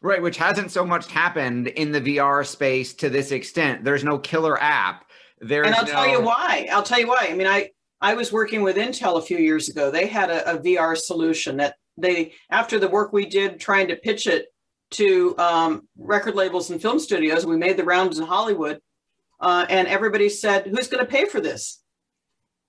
Right, 0.00 0.22
which 0.22 0.36
hasn't 0.36 0.70
so 0.70 0.84
much 0.86 1.10
happened 1.10 1.68
in 1.68 1.90
the 1.90 2.00
VR 2.00 2.46
space 2.46 2.94
to 2.94 3.10
this 3.10 3.32
extent. 3.32 3.84
There's 3.84 4.04
no 4.04 4.18
killer 4.18 4.60
app. 4.62 5.04
There's 5.40 5.66
and 5.66 5.74
I'll 5.74 5.84
no, 5.84 5.90
tell 5.92 6.08
you 6.08 6.20
why. 6.20 6.68
I'll 6.70 6.82
tell 6.84 7.00
you 7.00 7.08
why. 7.08 7.28
I 7.30 7.34
mean, 7.34 7.46
I 7.46 7.70
I 8.00 8.14
was 8.14 8.32
working 8.32 8.62
with 8.62 8.76
Intel 8.76 9.18
a 9.18 9.22
few 9.22 9.38
years 9.38 9.68
ago. 9.68 9.90
They 9.90 10.06
had 10.06 10.30
a, 10.30 10.54
a 10.54 10.58
VR 10.58 10.96
solution 10.96 11.56
that 11.56 11.76
they, 11.96 12.32
after 12.50 12.78
the 12.78 12.88
work 12.88 13.12
we 13.12 13.26
did 13.26 13.58
trying 13.58 13.88
to 13.88 13.96
pitch 13.96 14.26
it 14.26 14.46
to 14.90 15.36
um, 15.38 15.88
record 15.98 16.36
labels 16.36 16.70
and 16.70 16.80
film 16.80 17.00
studios, 17.00 17.44
we 17.44 17.56
made 17.56 17.76
the 17.76 17.84
rounds 17.84 18.18
in 18.18 18.24
Hollywood, 18.24 18.80
uh, 19.40 19.66
and 19.68 19.88
everybody 19.88 20.28
said, 20.28 20.66
"Who's 20.66 20.88
going 20.88 21.04
to 21.04 21.10
pay 21.10 21.26
for 21.26 21.40
this? 21.40 21.82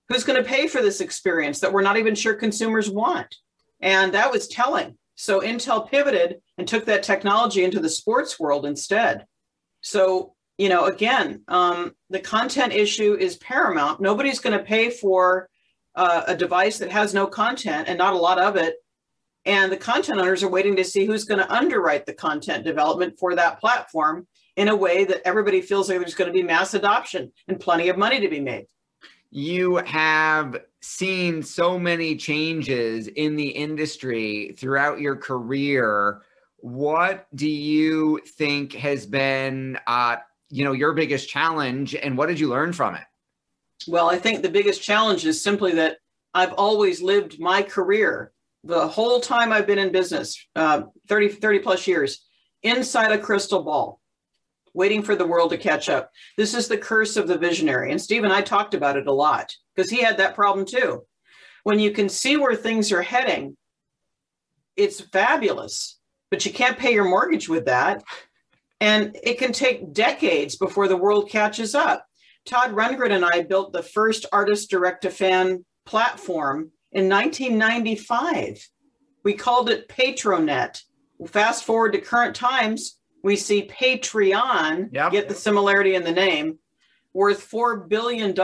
Who's 0.10 0.24
going 0.24 0.42
to 0.42 0.50
pay 0.50 0.68
for 0.68 0.82
this 0.82 1.02
experience 1.02 1.60
that 1.60 1.72
we're 1.72 1.84
not 1.84 1.98
even 1.98 2.16
sure 2.16 2.34
consumers 2.34 2.90
want?" 2.90 3.36
And 3.80 4.14
that 4.14 4.32
was 4.32 4.48
telling. 4.48 4.98
So 5.20 5.42
Intel 5.42 5.90
pivoted 5.90 6.42
and 6.58 6.68
took 6.68 6.86
that 6.86 7.04
technology 7.04 7.64
into 7.64 7.80
the 7.80 7.90
sports 7.90 8.40
world 8.40 8.66
instead. 8.66 9.26
So 9.82 10.34
you 10.58 10.68
know, 10.68 10.86
again, 10.86 11.42
um, 11.48 11.94
the 12.10 12.20
content 12.20 12.74
issue 12.74 13.16
is 13.18 13.38
paramount. 13.38 14.02
Nobody's 14.02 14.40
going 14.40 14.58
to 14.58 14.64
pay 14.64 14.90
for 14.90 15.50
uh, 15.96 16.24
a 16.28 16.36
device 16.36 16.80
that 16.80 16.92
has 16.92 17.14
no 17.14 17.28
content 17.28 17.88
and 17.88 17.98
not 17.98 18.14
a 18.14 18.18
lot 18.18 18.40
of 18.40 18.58
it. 18.58 18.76
And 19.46 19.72
the 19.72 19.78
content 19.78 20.20
owners 20.20 20.44
are 20.44 20.50
waiting 20.50 20.76
to 20.76 20.84
see 20.84 21.06
who's 21.06 21.24
going 21.24 21.40
to 21.40 21.52
underwrite 21.52 22.06
the 22.06 22.14
content 22.14 22.66
development 22.66 23.16
for 23.18 23.36
that 23.36 23.62
platform 23.62 24.28
in 24.58 24.68
a 24.68 24.76
way 24.76 25.06
that 25.06 25.22
everybody 25.26 25.62
feels 25.62 25.88
like 25.88 26.00
there's 26.00 26.14
going 26.14 26.28
to 26.28 26.38
be 26.38 26.44
mass 26.44 26.74
adoption 26.74 27.32
and 27.48 27.58
plenty 27.58 27.88
of 27.88 27.98
money 27.98 28.20
to 28.20 28.28
be 28.28 28.42
made. 28.42 28.66
You 29.32 29.78
have 29.78 30.58
seen 30.82 31.44
so 31.44 31.78
many 31.78 32.16
changes 32.16 33.08
in 33.08 33.36
the 33.36 33.50
industry 33.50 34.56
throughout 34.58 35.00
your 35.00 35.16
career. 35.16 36.22
What 36.58 37.28
do 37.36 37.48
you 37.48 38.22
think 38.38 38.74
has 38.74 39.06
been, 39.06 39.78
uh, 39.86 40.18
you 40.50 40.64
know, 40.64 40.72
your 40.72 40.94
biggest 40.94 41.30
challenge, 41.30 41.96
and 41.96 42.18
what 42.18 42.28
did 42.28 42.40
you 42.40 42.50
learn 42.50 42.74
from 42.74 42.96
it? 42.96 43.04
Well, 43.88 44.10
I 44.10 44.18
think 44.18 44.42
the 44.42 44.50
biggest 44.50 44.82
challenge 44.82 45.26
is 45.26 45.42
simply 45.42 45.74
that 45.74 45.98
I've 46.34 46.54
always 46.54 47.02
lived 47.02 47.40
my 47.40 47.62
career 47.62 48.32
the 48.64 48.88
whole 48.88 49.20
time 49.20 49.54
I've 49.54 49.68
been 49.68 49.80
in 49.80 49.92
business, 49.92 50.38
uh, 50.56 50.84
30, 51.08 51.30
30 51.30 51.60
plus 51.60 51.88
years, 51.88 52.26
inside 52.64 53.12
a 53.12 53.18
crystal 53.18 53.64
ball, 53.64 53.99
waiting 54.74 55.02
for 55.02 55.16
the 55.16 55.28
world 55.28 55.52
to 55.52 55.58
catch 55.58 55.90
up. 55.90 56.12
This 56.38 56.54
is 56.54 56.68
the 56.68 56.78
curse 56.78 57.18
of 57.18 57.28
the 57.28 57.38
visionary. 57.38 57.92
And 57.92 58.02
Steve 58.02 58.24
and 58.24 58.34
I 58.34 58.42
talked 58.42 58.74
about 58.74 58.98
it 58.98 59.08
a 59.08 59.14
lot 59.14 59.56
because 59.76 59.90
he 59.90 60.02
had 60.02 60.18
that 60.18 60.36
problem 60.36 60.66
too. 60.66 61.04
When 61.64 61.80
you 61.80 61.92
can 61.92 62.10
see 62.10 62.38
where 62.38 62.56
things 62.56 62.92
are 62.92 63.02
heading, 63.02 63.58
it's 64.76 65.02
fabulous, 65.02 66.00
but 66.32 66.46
you 66.46 66.54
can't 66.54 66.78
pay 66.78 66.94
your 66.94 67.08
mortgage 67.08 67.50
with 67.50 67.66
that. 67.66 68.04
And 68.82 69.18
it 69.24 69.38
can 69.38 69.52
take 69.52 69.94
decades 69.94 70.56
before 70.56 70.88
the 70.88 70.98
world 70.98 71.30
catches 71.30 71.76
up. 71.76 72.06
Todd 72.46 72.72
Rundgren 72.72 73.12
and 73.12 73.26
I 73.26 73.44
built 73.44 73.74
the 73.74 73.84
first 73.84 74.26
artist 74.32 74.70
direct 74.70 75.02
to 75.02 75.10
fan 75.10 75.66
platform 75.86 76.72
in 76.92 77.10
1995. 77.10 78.68
We 79.24 79.34
called 79.34 79.70
it 79.70 79.90
Patronet. 79.90 80.82
Fast 81.28 81.66
forward 81.66 81.92
to 81.92 82.00
current 82.00 82.36
times, 82.36 82.99
we 83.24 83.36
see 83.36 83.68
Patreon, 83.68 84.90
Yep. 84.94 85.12
get 85.12 85.30
the 85.30 85.36
similarity 85.36 85.96
in 85.96 86.04
the 86.04 86.12
name, 86.12 86.58
worth 87.14 87.50
$4 87.50 87.88
billion 87.88 88.36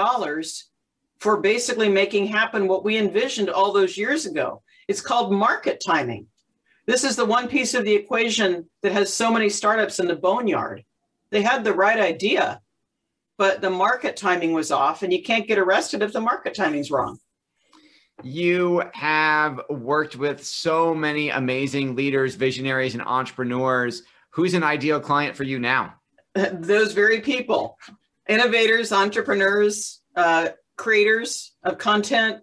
for 1.19 1.37
basically 1.37 1.89
making 1.89 2.27
happen 2.27 2.67
what 2.67 2.83
we 2.83 2.97
envisioned 2.97 3.49
all 3.49 3.71
those 3.71 3.97
years 3.97 4.25
ago. 4.25 4.61
It's 4.87 5.01
called 5.01 5.31
market 5.31 5.81
timing. 5.85 6.27
This 6.85 7.03
is 7.03 7.15
the 7.15 7.25
one 7.25 7.47
piece 7.47 7.73
of 7.73 7.83
the 7.83 7.93
equation 7.93 8.69
that 8.83 8.91
has 8.91 9.11
so 9.11 9.31
many 9.31 9.49
startups 9.49 9.99
in 9.99 10.07
the 10.07 10.15
boneyard. 10.15 10.83
They 11.31 11.41
had 11.41 11.63
the 11.63 11.73
right 11.73 11.99
idea, 11.99 12.61
but 13.37 13.61
the 13.61 13.69
market 13.69 14.15
timing 14.15 14.53
was 14.53 14.71
off, 14.71 15.01
and 15.01 15.11
you 15.11 15.23
can't 15.23 15.47
get 15.47 15.57
arrested 15.57 16.03
if 16.03 16.13
the 16.13 16.21
market 16.21 16.53
timing's 16.53 16.91
wrong. 16.91 17.17
You 18.23 18.83
have 18.93 19.59
worked 19.69 20.15
with 20.15 20.45
so 20.45 20.93
many 20.93 21.29
amazing 21.29 21.95
leaders, 21.95 22.35
visionaries, 22.35 22.93
and 22.93 23.03
entrepreneurs. 23.03 24.03
Who's 24.35 24.53
an 24.53 24.63
ideal 24.63 24.99
client 24.99 25.37
for 25.37 25.43
you 25.43 25.59
now? 25.59 25.93
Those 26.35 26.91
very 26.91 27.21
people, 27.21 27.77
innovators, 28.27 28.91
entrepreneurs, 28.91 30.01
uh, 30.13 30.49
creators 30.75 31.53
of 31.63 31.77
content, 31.77 32.41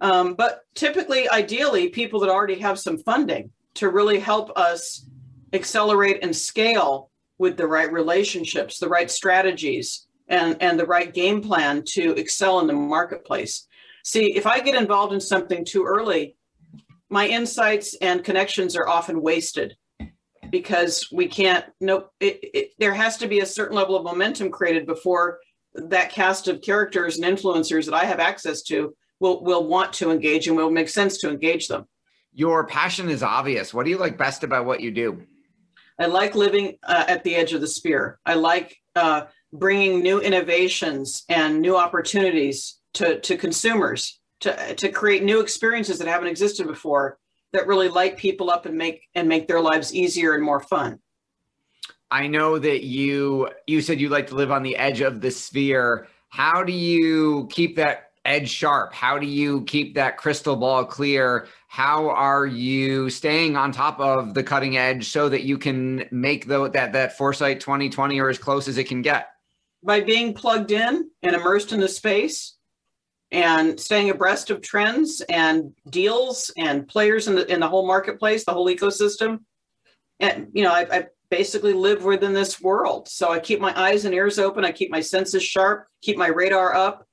um, 0.00 0.36
but 0.36 0.60
typically, 0.74 1.28
ideally, 1.28 1.90
people 1.90 2.20
that 2.20 2.30
already 2.30 2.58
have 2.60 2.78
some 2.78 2.96
funding 2.96 3.50
to 3.74 3.90
really 3.90 4.18
help 4.18 4.56
us 4.56 5.06
accelerate 5.52 6.20
and 6.22 6.34
scale 6.34 7.10
with 7.36 7.58
the 7.58 7.66
right 7.66 7.92
relationships, 7.92 8.78
the 8.78 8.88
right 8.88 9.10
strategies, 9.10 10.06
and, 10.28 10.56
and 10.62 10.80
the 10.80 10.86
right 10.86 11.12
game 11.12 11.42
plan 11.42 11.82
to 11.88 12.12
excel 12.12 12.60
in 12.60 12.66
the 12.66 12.72
marketplace. 12.72 13.68
See, 14.02 14.34
if 14.34 14.46
I 14.46 14.60
get 14.60 14.80
involved 14.80 15.12
in 15.12 15.20
something 15.20 15.66
too 15.66 15.84
early, 15.84 16.36
my 17.10 17.28
insights 17.28 17.94
and 18.00 18.24
connections 18.24 18.76
are 18.76 18.88
often 18.88 19.20
wasted 19.20 19.76
because 20.54 21.08
we 21.10 21.26
can't 21.26 21.64
no 21.80 22.06
it, 22.20 22.38
it, 22.54 22.70
there 22.78 22.94
has 22.94 23.16
to 23.16 23.26
be 23.26 23.40
a 23.40 23.46
certain 23.46 23.76
level 23.76 23.96
of 23.96 24.04
momentum 24.04 24.50
created 24.50 24.86
before 24.86 25.40
that 25.74 26.10
cast 26.10 26.46
of 26.46 26.60
characters 26.60 27.18
and 27.18 27.26
influencers 27.26 27.86
that 27.86 27.94
i 27.94 28.04
have 28.04 28.20
access 28.20 28.62
to 28.62 28.94
will 29.20 29.42
will 29.42 29.66
want 29.66 29.92
to 29.94 30.10
engage 30.10 30.46
and 30.46 30.56
will 30.56 30.70
make 30.70 30.88
sense 30.88 31.18
to 31.18 31.30
engage 31.30 31.68
them. 31.68 31.86
Your 32.32 32.66
passion 32.66 33.08
is 33.08 33.22
obvious. 33.22 33.72
What 33.72 33.84
do 33.84 33.90
you 33.90 33.98
like 33.98 34.18
best 34.18 34.44
about 34.44 34.66
what 34.66 34.80
you 34.80 34.90
do? 34.90 35.22
I 35.98 36.06
like 36.06 36.34
living 36.34 36.76
uh, 36.82 37.04
at 37.06 37.22
the 37.24 37.36
edge 37.36 37.52
of 37.52 37.60
the 37.60 37.68
spear. 37.68 38.18
I 38.26 38.34
like 38.34 38.76
uh, 38.96 39.26
bringing 39.52 40.02
new 40.02 40.20
innovations 40.20 41.24
and 41.28 41.60
new 41.60 41.76
opportunities 41.76 42.80
to, 42.94 43.20
to 43.20 43.36
consumers 43.36 44.20
to, 44.40 44.74
to 44.74 44.88
create 44.88 45.22
new 45.22 45.40
experiences 45.40 45.98
that 45.98 46.08
haven't 46.08 46.28
existed 46.28 46.66
before 46.66 47.18
that 47.54 47.66
really 47.66 47.88
light 47.88 48.18
people 48.18 48.50
up 48.50 48.66
and 48.66 48.76
make 48.76 49.08
and 49.14 49.28
make 49.28 49.48
their 49.48 49.60
lives 49.60 49.94
easier 49.94 50.34
and 50.34 50.44
more 50.44 50.60
fun. 50.60 50.98
I 52.10 52.26
know 52.26 52.58
that 52.58 52.84
you 52.84 53.48
you 53.66 53.80
said 53.80 54.00
you 54.00 54.10
like 54.10 54.26
to 54.28 54.34
live 54.34 54.50
on 54.50 54.62
the 54.62 54.76
edge 54.76 55.00
of 55.00 55.20
the 55.20 55.30
sphere. 55.30 56.08
How 56.28 56.62
do 56.62 56.72
you 56.72 57.48
keep 57.50 57.76
that 57.76 58.10
edge 58.24 58.50
sharp? 58.50 58.92
How 58.92 59.18
do 59.18 59.26
you 59.26 59.62
keep 59.64 59.94
that 59.94 60.16
crystal 60.16 60.56
ball 60.56 60.84
clear? 60.84 61.46
How 61.68 62.10
are 62.10 62.46
you 62.46 63.08
staying 63.08 63.56
on 63.56 63.72
top 63.72 64.00
of 64.00 64.34
the 64.34 64.42
cutting 64.42 64.76
edge 64.76 65.08
so 65.08 65.28
that 65.28 65.42
you 65.42 65.58
can 65.58 66.08
make 66.10 66.46
the, 66.46 66.70
that 66.70 66.92
that 66.92 67.16
foresight 67.16 67.60
2020 67.60 68.18
or 68.20 68.28
as 68.28 68.38
close 68.38 68.68
as 68.68 68.78
it 68.78 68.84
can 68.84 69.02
get? 69.02 69.28
By 69.82 70.00
being 70.00 70.34
plugged 70.34 70.70
in 70.70 71.10
and 71.22 71.36
immersed 71.36 71.72
in 71.72 71.80
the 71.80 71.88
space 71.88 72.53
and 73.34 73.78
staying 73.80 74.10
abreast 74.10 74.50
of 74.50 74.62
trends 74.62 75.20
and 75.22 75.72
deals 75.90 76.52
and 76.56 76.86
players 76.86 77.26
in 77.26 77.34
the 77.34 77.52
in 77.52 77.58
the 77.58 77.68
whole 77.68 77.84
marketplace, 77.84 78.44
the 78.44 78.52
whole 78.52 78.68
ecosystem. 78.68 79.40
And 80.20 80.48
you 80.52 80.62
know, 80.62 80.72
I, 80.72 80.86
I 80.90 81.06
basically 81.30 81.72
live 81.72 82.04
within 82.04 82.32
this 82.32 82.60
world. 82.60 83.08
So 83.08 83.32
I 83.32 83.40
keep 83.40 83.60
my 83.60 83.76
eyes 83.78 84.04
and 84.04 84.14
ears 84.14 84.38
open, 84.38 84.64
I 84.64 84.70
keep 84.70 84.90
my 84.90 85.00
senses 85.00 85.42
sharp, 85.42 85.88
keep 86.00 86.16
my 86.16 86.28
radar 86.28 86.76
up, 86.76 87.08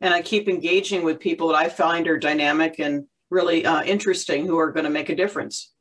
and 0.00 0.14
I 0.14 0.22
keep 0.22 0.48
engaging 0.48 1.04
with 1.04 1.20
people 1.20 1.48
that 1.48 1.56
I 1.56 1.68
find 1.68 2.08
are 2.08 2.18
dynamic 2.18 2.78
and 2.78 3.04
really 3.28 3.66
uh, 3.66 3.82
interesting 3.82 4.46
who 4.46 4.58
are 4.58 4.72
going 4.72 4.84
to 4.84 4.90
make 4.90 5.10
a 5.10 5.14
difference. 5.14 5.74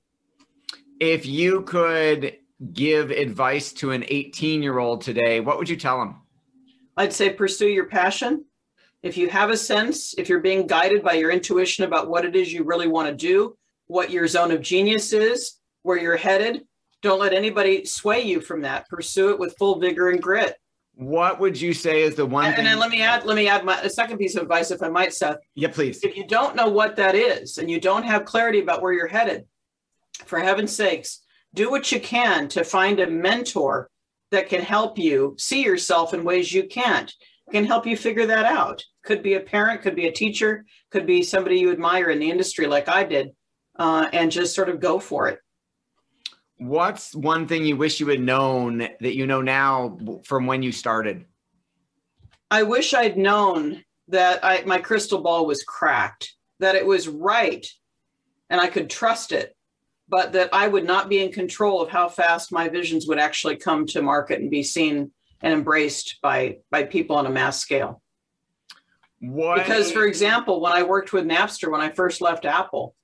If 0.99 1.25
you 1.25 1.61
could 1.61 2.35
give 2.73 3.09
advice 3.11 3.71
to 3.73 3.91
an 3.91 4.03
18 4.09 4.61
year 4.61 4.79
old 4.79 4.99
today, 4.99 5.39
what 5.39 5.57
would 5.57 5.69
you 5.69 5.77
tell 5.77 5.97
them? 5.97 6.23
I'd 6.97 7.13
say 7.13 7.29
pursue 7.29 7.69
your 7.69 7.85
passion. 7.85 8.43
If 9.03 9.17
you 9.17 9.29
have 9.29 9.49
a 9.49 9.57
sense, 9.57 10.15
if 10.17 10.27
you're 10.27 10.39
being 10.39 10.67
guided 10.67 11.03
by 11.03 11.13
your 11.13 11.31
intuition 11.31 11.85
about 11.85 12.09
what 12.09 12.25
it 12.25 12.35
is 12.35 12.51
you 12.51 12.63
really 12.63 12.87
want 12.87 13.07
to 13.07 13.15
do, 13.15 13.55
what 13.87 14.09
your 14.09 14.27
zone 14.27 14.51
of 14.51 14.61
genius 14.61 15.13
is, 15.13 15.59
where 15.83 15.97
you're 15.97 16.17
headed, 16.17 16.63
don't 17.01 17.19
let 17.19 17.33
anybody 17.33 17.85
sway 17.85 18.21
you 18.21 18.41
from 18.41 18.61
that. 18.61 18.89
Pursue 18.89 19.29
it 19.29 19.39
with 19.39 19.55
full 19.57 19.79
vigor 19.79 20.09
and 20.09 20.21
grit. 20.21 20.55
What 20.95 21.39
would 21.39 21.61
you 21.61 21.73
say 21.73 22.01
is 22.01 22.15
the 22.15 22.25
one? 22.25 22.45
And, 22.45 22.57
and 22.57 22.65
then 22.65 22.79
let 22.79 22.89
me 22.89 23.03
add, 23.03 23.23
let 23.23 23.35
me 23.35 23.47
add 23.47 23.63
my 23.63 23.79
a 23.81 23.89
second 23.89 24.17
piece 24.17 24.35
of 24.35 24.41
advice, 24.41 24.71
if 24.71 24.81
I 24.81 24.89
might, 24.89 25.13
Seth. 25.13 25.37
Yeah, 25.53 25.69
please. 25.71 26.03
If 26.03 26.17
you 26.17 26.25
don't 26.25 26.55
know 26.55 26.69
what 26.69 26.95
that 26.95 27.13
is 27.13 27.59
and 27.59 27.69
you 27.69 27.79
don't 27.79 28.03
have 28.03 28.25
clarity 28.25 28.59
about 28.59 28.81
where 28.81 28.93
you're 28.93 29.07
headed, 29.07 29.45
for 30.25 30.39
heaven's 30.39 30.75
sakes, 30.75 31.21
do 31.53 31.69
what 31.69 31.91
you 31.91 31.99
can 31.99 32.47
to 32.49 32.63
find 32.63 32.99
a 32.99 33.07
mentor 33.07 33.89
that 34.31 34.49
can 34.49 34.61
help 34.61 34.97
you 34.97 35.35
see 35.37 35.63
yourself 35.63 36.15
in 36.15 36.23
ways 36.23 36.51
you 36.51 36.63
can't. 36.63 37.13
Can 37.51 37.65
help 37.65 37.85
you 37.85 37.95
figure 37.95 38.25
that 38.25 38.45
out. 38.45 38.83
Could 39.03 39.23
be 39.23 39.35
a 39.35 39.39
parent, 39.39 39.81
could 39.81 39.95
be 39.95 40.07
a 40.07 40.11
teacher, 40.11 40.65
could 40.91 41.05
be 41.05 41.23
somebody 41.23 41.59
you 41.59 41.71
admire 41.71 42.09
in 42.09 42.19
the 42.19 42.29
industry, 42.29 42.67
like 42.67 42.89
I 42.89 43.05
did, 43.05 43.31
uh, 43.77 44.09
and 44.11 44.31
just 44.31 44.53
sort 44.53 44.69
of 44.69 44.81
go 44.81 44.99
for 44.99 45.29
it. 45.29 45.39
What's 46.57 47.15
one 47.15 47.47
thing 47.47 47.65
you 47.65 47.77
wish 47.77 47.99
you 47.99 48.07
had 48.07 48.19
known 48.19 48.79
that 48.79 49.15
you 49.15 49.27
know 49.27 49.41
now 49.41 49.97
from 50.25 50.45
when 50.45 50.63
you 50.63 50.71
started? 50.71 51.25
I 52.49 52.63
wish 52.63 52.93
I'd 52.93 53.17
known 53.17 53.83
that 54.07 54.43
I, 54.43 54.63
my 54.65 54.79
crystal 54.79 55.21
ball 55.21 55.45
was 55.45 55.63
cracked, 55.63 56.33
that 56.59 56.75
it 56.75 56.85
was 56.85 57.07
right 57.07 57.65
and 58.49 58.59
I 58.59 58.67
could 58.67 58.89
trust 58.89 59.31
it, 59.31 59.55
but 60.07 60.33
that 60.33 60.49
I 60.53 60.67
would 60.67 60.85
not 60.85 61.09
be 61.09 61.23
in 61.23 61.31
control 61.31 61.81
of 61.81 61.89
how 61.89 62.07
fast 62.07 62.51
my 62.51 62.69
visions 62.69 63.07
would 63.07 63.19
actually 63.19 63.57
come 63.57 63.85
to 63.87 64.01
market 64.01 64.39
and 64.39 64.49
be 64.49 64.63
seen 64.63 65.11
and 65.41 65.53
embraced 65.53 66.19
by 66.21 66.57
by 66.71 66.83
people 66.83 67.15
on 67.15 67.25
a 67.25 67.31
mass 67.31 67.59
scale. 67.59 68.01
What? 69.19 69.57
Because, 69.57 69.91
for 69.91 70.05
example, 70.05 70.61
when 70.61 70.73
I 70.73 70.83
worked 70.83 71.13
with 71.13 71.25
Napster 71.25 71.71
when 71.71 71.81
I 71.81 71.89
first 71.89 72.21
left 72.21 72.45
Apple, 72.45 72.95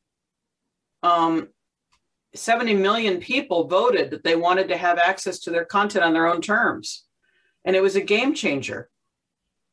um, 1.01 1.49
70 2.35 2.75
million 2.75 3.19
people 3.19 3.67
voted 3.67 4.11
that 4.11 4.23
they 4.23 4.35
wanted 4.35 4.69
to 4.69 4.77
have 4.77 4.97
access 4.97 5.39
to 5.39 5.51
their 5.51 5.65
content 5.65 6.05
on 6.05 6.13
their 6.13 6.27
own 6.27 6.41
terms. 6.41 7.03
And 7.65 7.75
it 7.75 7.81
was 7.81 7.95
a 7.95 8.01
game 8.01 8.33
changer. 8.33 8.89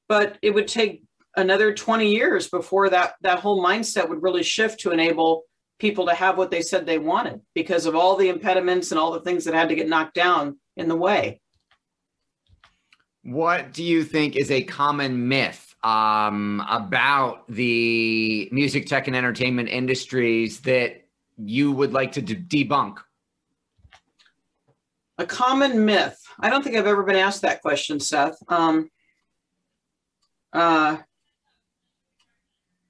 But 0.08 0.38
it 0.42 0.52
would 0.52 0.68
take 0.68 1.02
another 1.36 1.72
20 1.72 2.10
years 2.10 2.48
before 2.48 2.90
that, 2.90 3.14
that 3.22 3.38
whole 3.38 3.64
mindset 3.64 4.08
would 4.08 4.22
really 4.22 4.42
shift 4.42 4.80
to 4.80 4.90
enable 4.90 5.44
people 5.78 6.06
to 6.06 6.14
have 6.14 6.36
what 6.36 6.50
they 6.50 6.62
said 6.62 6.84
they 6.84 6.98
wanted 6.98 7.40
because 7.54 7.86
of 7.86 7.94
all 7.94 8.16
the 8.16 8.28
impediments 8.28 8.90
and 8.90 9.00
all 9.00 9.12
the 9.12 9.20
things 9.20 9.44
that 9.44 9.54
had 9.54 9.68
to 9.68 9.74
get 9.74 9.88
knocked 9.88 10.14
down 10.14 10.58
in 10.76 10.88
the 10.88 10.96
way. 10.96 11.40
What 13.22 13.72
do 13.72 13.84
you 13.84 14.02
think 14.04 14.36
is 14.36 14.50
a 14.50 14.62
common 14.62 15.28
myth 15.28 15.74
um, 15.82 16.64
about 16.68 17.46
the 17.48 18.48
music, 18.50 18.86
tech, 18.86 19.06
and 19.06 19.16
entertainment 19.16 19.68
industries 19.68 20.60
that 20.60 21.04
you 21.36 21.72
would 21.72 21.92
like 21.92 22.12
to 22.12 22.22
de- 22.22 22.36
debunk? 22.36 22.98
A 25.18 25.26
common 25.26 25.84
myth. 25.84 26.18
I 26.38 26.48
don't 26.48 26.64
think 26.64 26.76
I've 26.76 26.86
ever 26.86 27.02
been 27.02 27.16
asked 27.16 27.42
that 27.42 27.60
question, 27.60 28.00
Seth. 28.00 28.38
Um, 28.48 28.90
uh, 30.54 30.96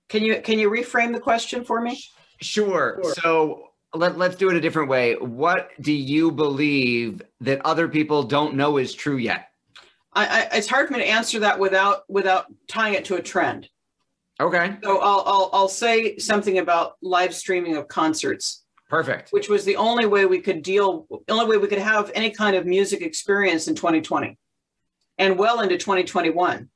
can 0.09 0.25
you 0.25 0.41
can 0.41 0.59
you 0.59 0.71
reframe 0.71 1.13
the 1.13 1.21
question 1.21 1.65
for 1.65 1.81
me? 1.81 2.01
Sure. 2.41 3.01
sure. 3.03 3.15
So 3.15 3.71
let, 3.95 4.17
let's 4.17 4.37
do 4.37 4.49
it 4.49 4.57
a 4.57 4.61
different 4.61 4.89
way. 4.89 5.15
What 5.15 5.71
do 5.81 5.93
you 5.93 6.31
believe 6.31 7.23
that 7.41 7.65
other 7.65 7.89
people 7.89 8.23
don't 8.23 8.55
know 8.55 8.77
is 8.77 8.95
true 8.95 9.17
yet? 9.17 9.50
I, 10.13 10.27
I, 10.27 10.57
it's 10.57 10.69
hard 10.69 10.89
for 10.89 10.95
me 10.95 11.01
to 11.01 11.07
answer 11.07 11.41
that 11.41 11.59
without 11.59 12.03
without 12.09 12.47
tying 12.67 12.95
it 12.95 13.05
to 13.07 13.17
a 13.17 13.23
trend. 13.23 13.69
Okay. 14.41 14.77
So 14.83 14.99
I'll, 15.01 15.23
I'll, 15.27 15.51
I'll 15.53 15.69
say 15.69 16.17
something 16.17 16.59
about 16.59 16.95
live 17.03 17.35
streaming 17.35 17.77
of 17.77 17.89
concerts. 17.89 18.65
Perfect. 18.89 19.31
Which 19.31 19.49
was 19.49 19.65
the 19.65 19.77
only 19.77 20.07
way 20.07 20.25
we 20.25 20.41
could 20.41 20.63
deal, 20.63 21.07
the 21.27 21.33
only 21.33 21.47
way 21.47 21.59
we 21.59 21.69
could 21.69 21.79
have 21.79 22.11
any 22.15 22.31
kind 22.31 22.57
of 22.57 22.67
music 22.67 23.03
experience 23.03 23.69
in 23.69 23.75
2020 23.75 24.37
and 25.19 25.39
well 25.39 25.61
into 25.61 25.77
2021. 25.77 26.69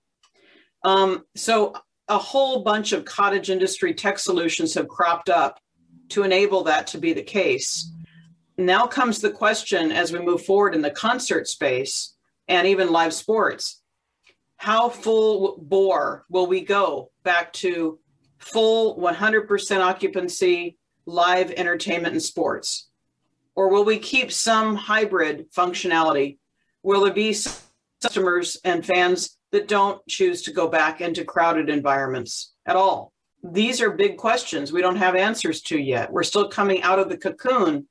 Um, 0.85 1.25
so 1.35 1.75
a 2.07 2.19
whole 2.19 2.63
bunch 2.63 2.93
of 2.93 3.05
cottage 3.07 3.49
industry 3.51 3.95
tech 3.95 4.19
solutions 4.19 4.75
have 4.75 4.87
cropped 4.87 5.31
up 5.31 5.59
to 6.11 6.23
enable 6.23 6.65
that 6.65 6.87
to 6.89 6.99
be 6.99 7.15
the 7.15 7.23
case. 7.23 7.91
Now 8.59 8.87
comes 8.87 9.21
the 9.21 9.31
question 9.31 9.91
as 9.91 10.13
we 10.13 10.21
move 10.21 10.45
forward 10.45 10.75
in 10.75 10.83
the 10.83 10.91
concert 10.91 11.49
space 11.49 12.14
and 12.49 12.67
even 12.67 12.93
live 12.93 13.13
sports 13.13 13.83
how 14.65 14.89
full 14.89 15.59
bore 15.61 16.25
will 16.31 16.47
we 16.47 16.63
go 16.63 17.11
back 17.23 17.53
to 17.53 17.99
full 18.39 18.99
100% 18.99 19.81
occupancy 19.81 20.79
live 21.05 21.51
entertainment 21.51 22.15
and 22.15 22.23
sports? 22.23 22.89
Or 23.55 23.69
will 23.69 23.85
we 23.85 23.99
keep 23.99 24.33
some 24.33 24.75
hybrid 24.75 25.53
functionality? 25.53 26.39
Will 26.83 27.05
there 27.05 27.13
be 27.13 27.37
customers 28.03 28.57
and 28.65 28.85
fans 28.85 29.37
that 29.53 29.69
don't 29.69 30.01
choose 30.09 30.41
to 30.43 30.51
go 30.51 30.67
back 30.67 31.03
into 31.03 31.25
crowded 31.25 31.69
environments 31.69 32.55
at 32.65 32.75
all? 32.75 33.13
These 33.43 33.83
are 33.83 33.91
big 33.91 34.17
questions 34.17 34.73
we 34.73 34.81
don't 34.81 34.97
have 34.97 35.15
answers 35.15 35.61
to 35.63 35.79
yet. 35.79 36.11
We're 36.11 36.23
still 36.23 36.49
coming 36.49 36.83
out 36.83 36.99
of 36.99 37.11
the 37.11 37.19
cocoon 37.19 37.87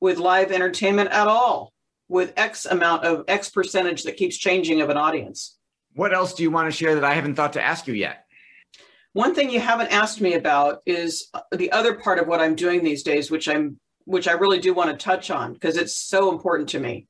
with 0.00 0.18
live 0.18 0.50
entertainment 0.50 1.10
at 1.10 1.28
all, 1.28 1.72
with 2.08 2.32
X 2.36 2.66
amount 2.66 3.04
of 3.04 3.24
X 3.28 3.50
percentage 3.50 4.04
that 4.04 4.16
keeps 4.16 4.36
changing 4.36 4.80
of 4.80 4.90
an 4.90 4.96
audience. 4.96 5.56
What 5.94 6.14
else 6.14 6.34
do 6.34 6.42
you 6.42 6.50
want 6.50 6.70
to 6.70 6.76
share 6.76 6.94
that 6.94 7.04
I 7.04 7.14
haven't 7.14 7.34
thought 7.34 7.54
to 7.54 7.62
ask 7.62 7.86
you 7.86 7.94
yet? 7.94 8.24
One 9.12 9.34
thing 9.34 9.48
you 9.50 9.60
haven't 9.60 9.92
asked 9.92 10.20
me 10.20 10.34
about 10.34 10.82
is 10.84 11.30
the 11.50 11.72
other 11.72 11.94
part 11.94 12.18
of 12.18 12.28
what 12.28 12.40
I'm 12.40 12.54
doing 12.54 12.84
these 12.84 13.02
days, 13.02 13.30
which 13.30 13.48
I'm 13.48 13.80
which 14.04 14.28
I 14.28 14.32
really 14.32 14.60
do 14.60 14.72
want 14.72 14.90
to 14.90 15.04
touch 15.04 15.30
on 15.30 15.52
because 15.52 15.76
it's 15.76 15.96
so 15.96 16.30
important 16.30 16.68
to 16.70 16.80
me. 16.80 17.08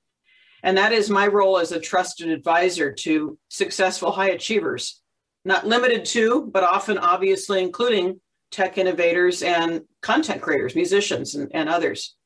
And 0.63 0.79
that 0.79 0.93
is 0.93 1.11
my 1.11 1.27
role 1.27 1.59
as 1.59 1.73
a 1.73 1.81
trusted 1.81 2.31
advisor 2.31 2.93
to 2.93 3.39
successful 3.49 4.13
high 4.13 4.31
achievers, 4.31 5.03
not 5.45 5.67
limited 5.67 6.07
to, 6.07 6.49
but 6.51 6.65
often 6.65 6.97
obviously 6.97 7.63
including 7.63 8.21
tech 8.51 8.79
innovators 8.79 9.43
and 9.43 9.83
content 10.01 10.41
creators, 10.41 10.75
musicians, 10.75 11.35
and, 11.35 11.51
and 11.53 11.69
others. 11.69 12.17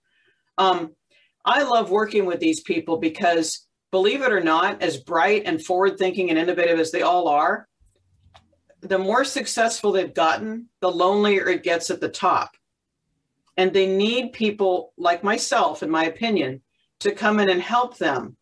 Um, 0.58 0.94
I 1.44 1.62
love 1.62 1.90
working 1.90 2.26
with 2.26 2.40
these 2.40 2.60
people 2.60 2.98
because 2.98 3.66
believe 3.90 4.22
it 4.22 4.32
or 4.32 4.40
not, 4.42 4.82
as 4.82 4.98
bright 4.98 5.42
and 5.46 5.64
forward 5.64 5.98
thinking 5.98 6.30
and 6.30 6.38
innovative 6.38 6.78
as 6.78 6.92
they 6.92 7.02
all 7.02 7.28
are, 7.28 7.66
the 8.80 8.98
more 8.98 9.24
successful 9.24 9.92
they've 9.92 10.14
gotten, 10.14 10.68
the 10.80 10.90
lonelier 10.90 11.48
it 11.48 11.62
gets 11.62 11.90
at 11.90 12.00
the 12.00 12.08
top. 12.08 12.56
And 13.56 13.72
they 13.72 13.86
need 13.86 14.32
people 14.32 14.92
like 14.96 15.24
myself, 15.24 15.82
in 15.82 15.90
my 15.90 16.04
opinion, 16.04 16.62
to 17.00 17.12
come 17.12 17.40
in 17.40 17.50
and 17.50 17.60
help 17.60 17.98
them 17.98 18.36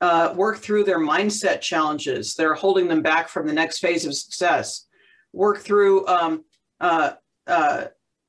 uh, 0.00 0.34
work 0.36 0.58
through 0.58 0.84
their 0.84 1.00
mindset 1.00 1.60
challenges 1.60 2.34
that 2.34 2.46
are 2.46 2.54
holding 2.54 2.86
them 2.86 3.02
back 3.02 3.28
from 3.28 3.46
the 3.46 3.52
next 3.52 3.78
phase 3.78 4.04
of 4.04 4.14
success. 4.14 4.86
work 5.32 5.58
through 5.58 6.06
um, 6.06 6.44
uh, 6.80 7.12
uh, 7.46 7.84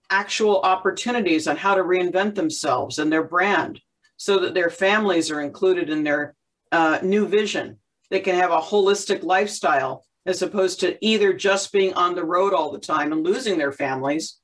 actual 0.10 0.62
opportunities 0.62 1.48
on 1.48 1.56
how 1.56 1.76
to 1.76 1.84
reinvent 1.84 2.36
themselves 2.36 3.00
and 3.00 3.12
their 3.12 3.24
brand 3.24 3.82
so 4.18 4.40
that 4.40 4.54
their 4.54 4.70
families 4.70 5.32
are 5.32 5.42
included 5.42 5.90
in 5.90 6.04
their 6.04 6.36
uh, 6.72 7.00
new 7.02 7.28
vision. 7.28 7.78
They 8.10 8.20
can 8.20 8.36
have 8.36 8.52
a 8.52 8.60
holistic 8.60 9.24
lifestyle 9.24 10.04
as 10.26 10.42
opposed 10.42 10.82
to 10.82 10.98
either 11.06 11.32
just 11.34 11.72
being 11.72 11.94
on 11.94 12.16
the 12.16 12.26
road 12.26 12.54
all 12.54 12.72
the 12.72 12.80
time 12.80 13.14
and 13.14 13.24
losing 13.24 13.58
their 13.58 13.72
families 13.72 14.40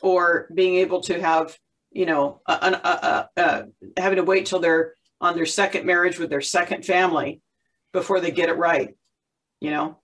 or 0.00 0.48
being 0.54 0.76
able 0.76 1.00
to 1.02 1.20
have, 1.20 1.56
you 1.90 2.06
know, 2.06 2.40
a, 2.46 2.52
a, 2.52 3.28
a, 3.36 3.64
having 3.98 4.16
to 4.16 4.24
wait 4.24 4.46
till 4.46 4.60
they're 4.60 4.94
on 5.20 5.34
their 5.34 5.46
second 5.46 5.84
marriage 5.84 6.18
with 6.18 6.30
their 6.30 6.40
second 6.40 6.84
family 6.84 7.42
before 7.92 8.20
they 8.20 8.30
get 8.30 8.48
it 8.48 8.56
right, 8.56 8.96
you 9.60 9.70
know? 9.70 9.98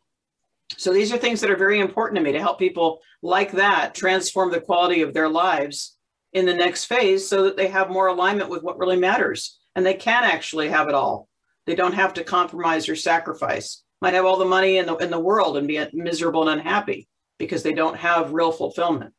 So 0.77 0.93
these 0.93 1.13
are 1.13 1.19
things 1.19 1.41
that 1.41 1.51
are 1.51 1.57
very 1.57 1.81
important 1.81 2.17
to 2.17 2.23
me 2.23 2.33
to 2.33 2.41
help 2.41 2.59
people 2.59 3.01
like 3.23 3.53
that 3.53 3.95
transform 3.95 4.51
the 4.51 4.61
quality 4.61 5.03
of 5.03 5.15
their 5.15 5.29
lives 5.29 5.94
in 6.35 6.47
the 6.47 6.55
next 6.55 6.85
phase 6.85 7.27
so 7.27 7.45
that 7.45 7.57
they 7.57 7.69
have 7.69 7.89
more 7.89 8.09
alignment 8.09 8.51
with 8.51 8.63
what 8.63 8.79
really 8.79 8.97
matters 8.97 9.59
and 9.75 9.87
they 9.87 9.95
can 9.95 10.25
actually 10.25 10.69
have 10.69 10.89
it 10.89 10.95
all. 10.95 11.29
They 11.67 11.75
don't 11.75 11.95
have 11.95 12.15
to 12.15 12.25
compromise 12.25 12.89
or 12.89 12.97
sacrifice. 12.97 13.83
Might 14.03 14.15
have 14.15 14.27
all 14.27 14.37
the 14.37 14.45
money 14.45 14.77
in 14.77 14.87
the 14.87 14.97
in 14.97 15.11
the 15.11 15.19
world 15.19 15.57
and 15.57 15.67
be 15.67 15.83
miserable 15.95 16.47
and 16.47 16.61
unhappy 16.61 17.09
because 17.39 17.63
they 17.63 17.73
don't 17.73 17.97
have 17.97 18.33
real 18.33 18.53
fulfillment. 18.53 19.15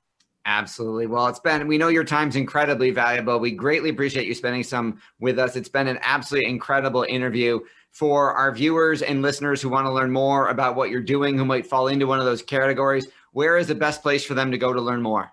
Absolutely. 0.47 1.07
Well, 1.07 1.25
it's 1.25 1.39
been, 1.39 1.67
we 1.67 1.79
know 1.79 1.87
your 1.87 2.03
time's 2.03 2.35
incredibly 2.35 2.91
valuable. 2.91 3.39
We 3.39 3.49
greatly 3.49 3.89
appreciate 3.89 4.27
you 4.27 4.35
spending 4.35 4.61
some 4.61 5.01
with 5.19 5.39
us. 5.39 5.55
It's 5.55 5.69
been 5.69 5.87
an 5.87 5.97
absolutely 6.03 6.51
incredible 6.51 7.01
interview 7.01 7.61
for 7.89 8.31
our 8.33 8.53
viewers 8.53 9.01
and 9.01 9.23
listeners 9.23 9.59
who 9.59 9.69
want 9.69 9.87
to 9.87 9.91
learn 9.91 10.11
more 10.11 10.49
about 10.49 10.75
what 10.75 10.91
you're 10.91 11.01
doing, 11.01 11.35
who 11.35 11.45
might 11.45 11.65
fall 11.65 11.87
into 11.87 12.05
one 12.05 12.19
of 12.19 12.25
those 12.25 12.43
categories. 12.43 13.07
Where 13.31 13.57
is 13.57 13.67
the 13.67 13.73
best 13.73 14.03
place 14.03 14.23
for 14.23 14.35
them 14.35 14.51
to 14.51 14.57
go 14.59 14.71
to 14.71 14.81
learn 14.81 15.01
more? 15.01 15.31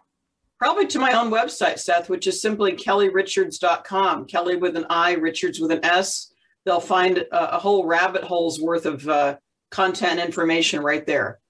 Probably 0.63 0.87
to 0.87 1.01
my 1.01 1.11
own 1.15 1.33
website, 1.33 1.81
Seth, 1.81 2.09
which 2.09 2.29
is 2.29 2.41
simply 2.41 2.75
kellirichards.com. 2.75 4.29
Kelli 4.29 4.61
with 4.61 4.77
an 4.77 4.87
I, 4.89 5.15
Richards 5.15 5.59
with 5.59 5.73
an 5.73 5.85
S. 5.85 6.33
They'll 6.65 6.79
find 6.79 7.19
a, 7.19 7.57
a 7.57 7.59
whole 7.59 7.85
rabbit 7.85 8.23
hole's 8.23 8.61
worth 8.61 8.87
of 8.87 9.09
uh, 9.09 9.39
content 9.73 10.21
information 10.21 10.81
right 10.81 11.05
there. 11.05 11.41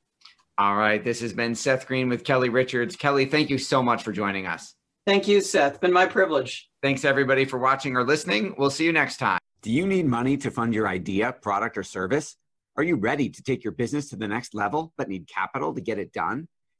All 0.56 0.76
right. 0.76 1.04
This 1.04 1.20
has 1.20 1.34
been 1.34 1.54
Seth 1.54 1.86
Greene 1.86 2.08
with 2.08 2.24
Kelli 2.24 2.50
Richards. 2.50 2.96
Kelli, 2.96 3.30
thank 3.30 3.50
you 3.50 3.58
so 3.58 3.82
much 3.82 4.02
for 4.02 4.12
joining 4.12 4.46
us. 4.46 4.74
Thank 5.06 5.28
you, 5.28 5.42
Seth. 5.42 5.78
Been 5.78 5.92
my 5.92 6.06
privilege. 6.06 6.70
Thanks, 6.80 7.04
everybody, 7.04 7.44
for 7.44 7.58
watching 7.58 7.94
or 7.98 8.04
listening. 8.04 8.54
We'll 8.56 8.70
see 8.70 8.86
you 8.86 8.94
next 8.94 9.18
time. 9.18 9.40
Do 9.60 9.70
you 9.70 9.86
need 9.86 10.06
money 10.06 10.38
to 10.38 10.50
fund 10.50 10.72
your 10.72 10.88
idea, 10.88 11.34
product, 11.34 11.76
or 11.76 11.82
service? 11.82 12.34
Are 12.78 12.82
you 12.82 12.96
ready 12.96 13.28
to 13.28 13.42
take 13.42 13.62
your 13.62 13.74
business 13.74 14.08
to 14.08 14.16
the 14.16 14.26
next 14.26 14.54
level 14.54 14.94
but 14.96 15.10
need 15.10 15.28
capital 15.28 15.74
to 15.74 15.82
get 15.82 15.98
it 15.98 16.14
done? 16.14 16.48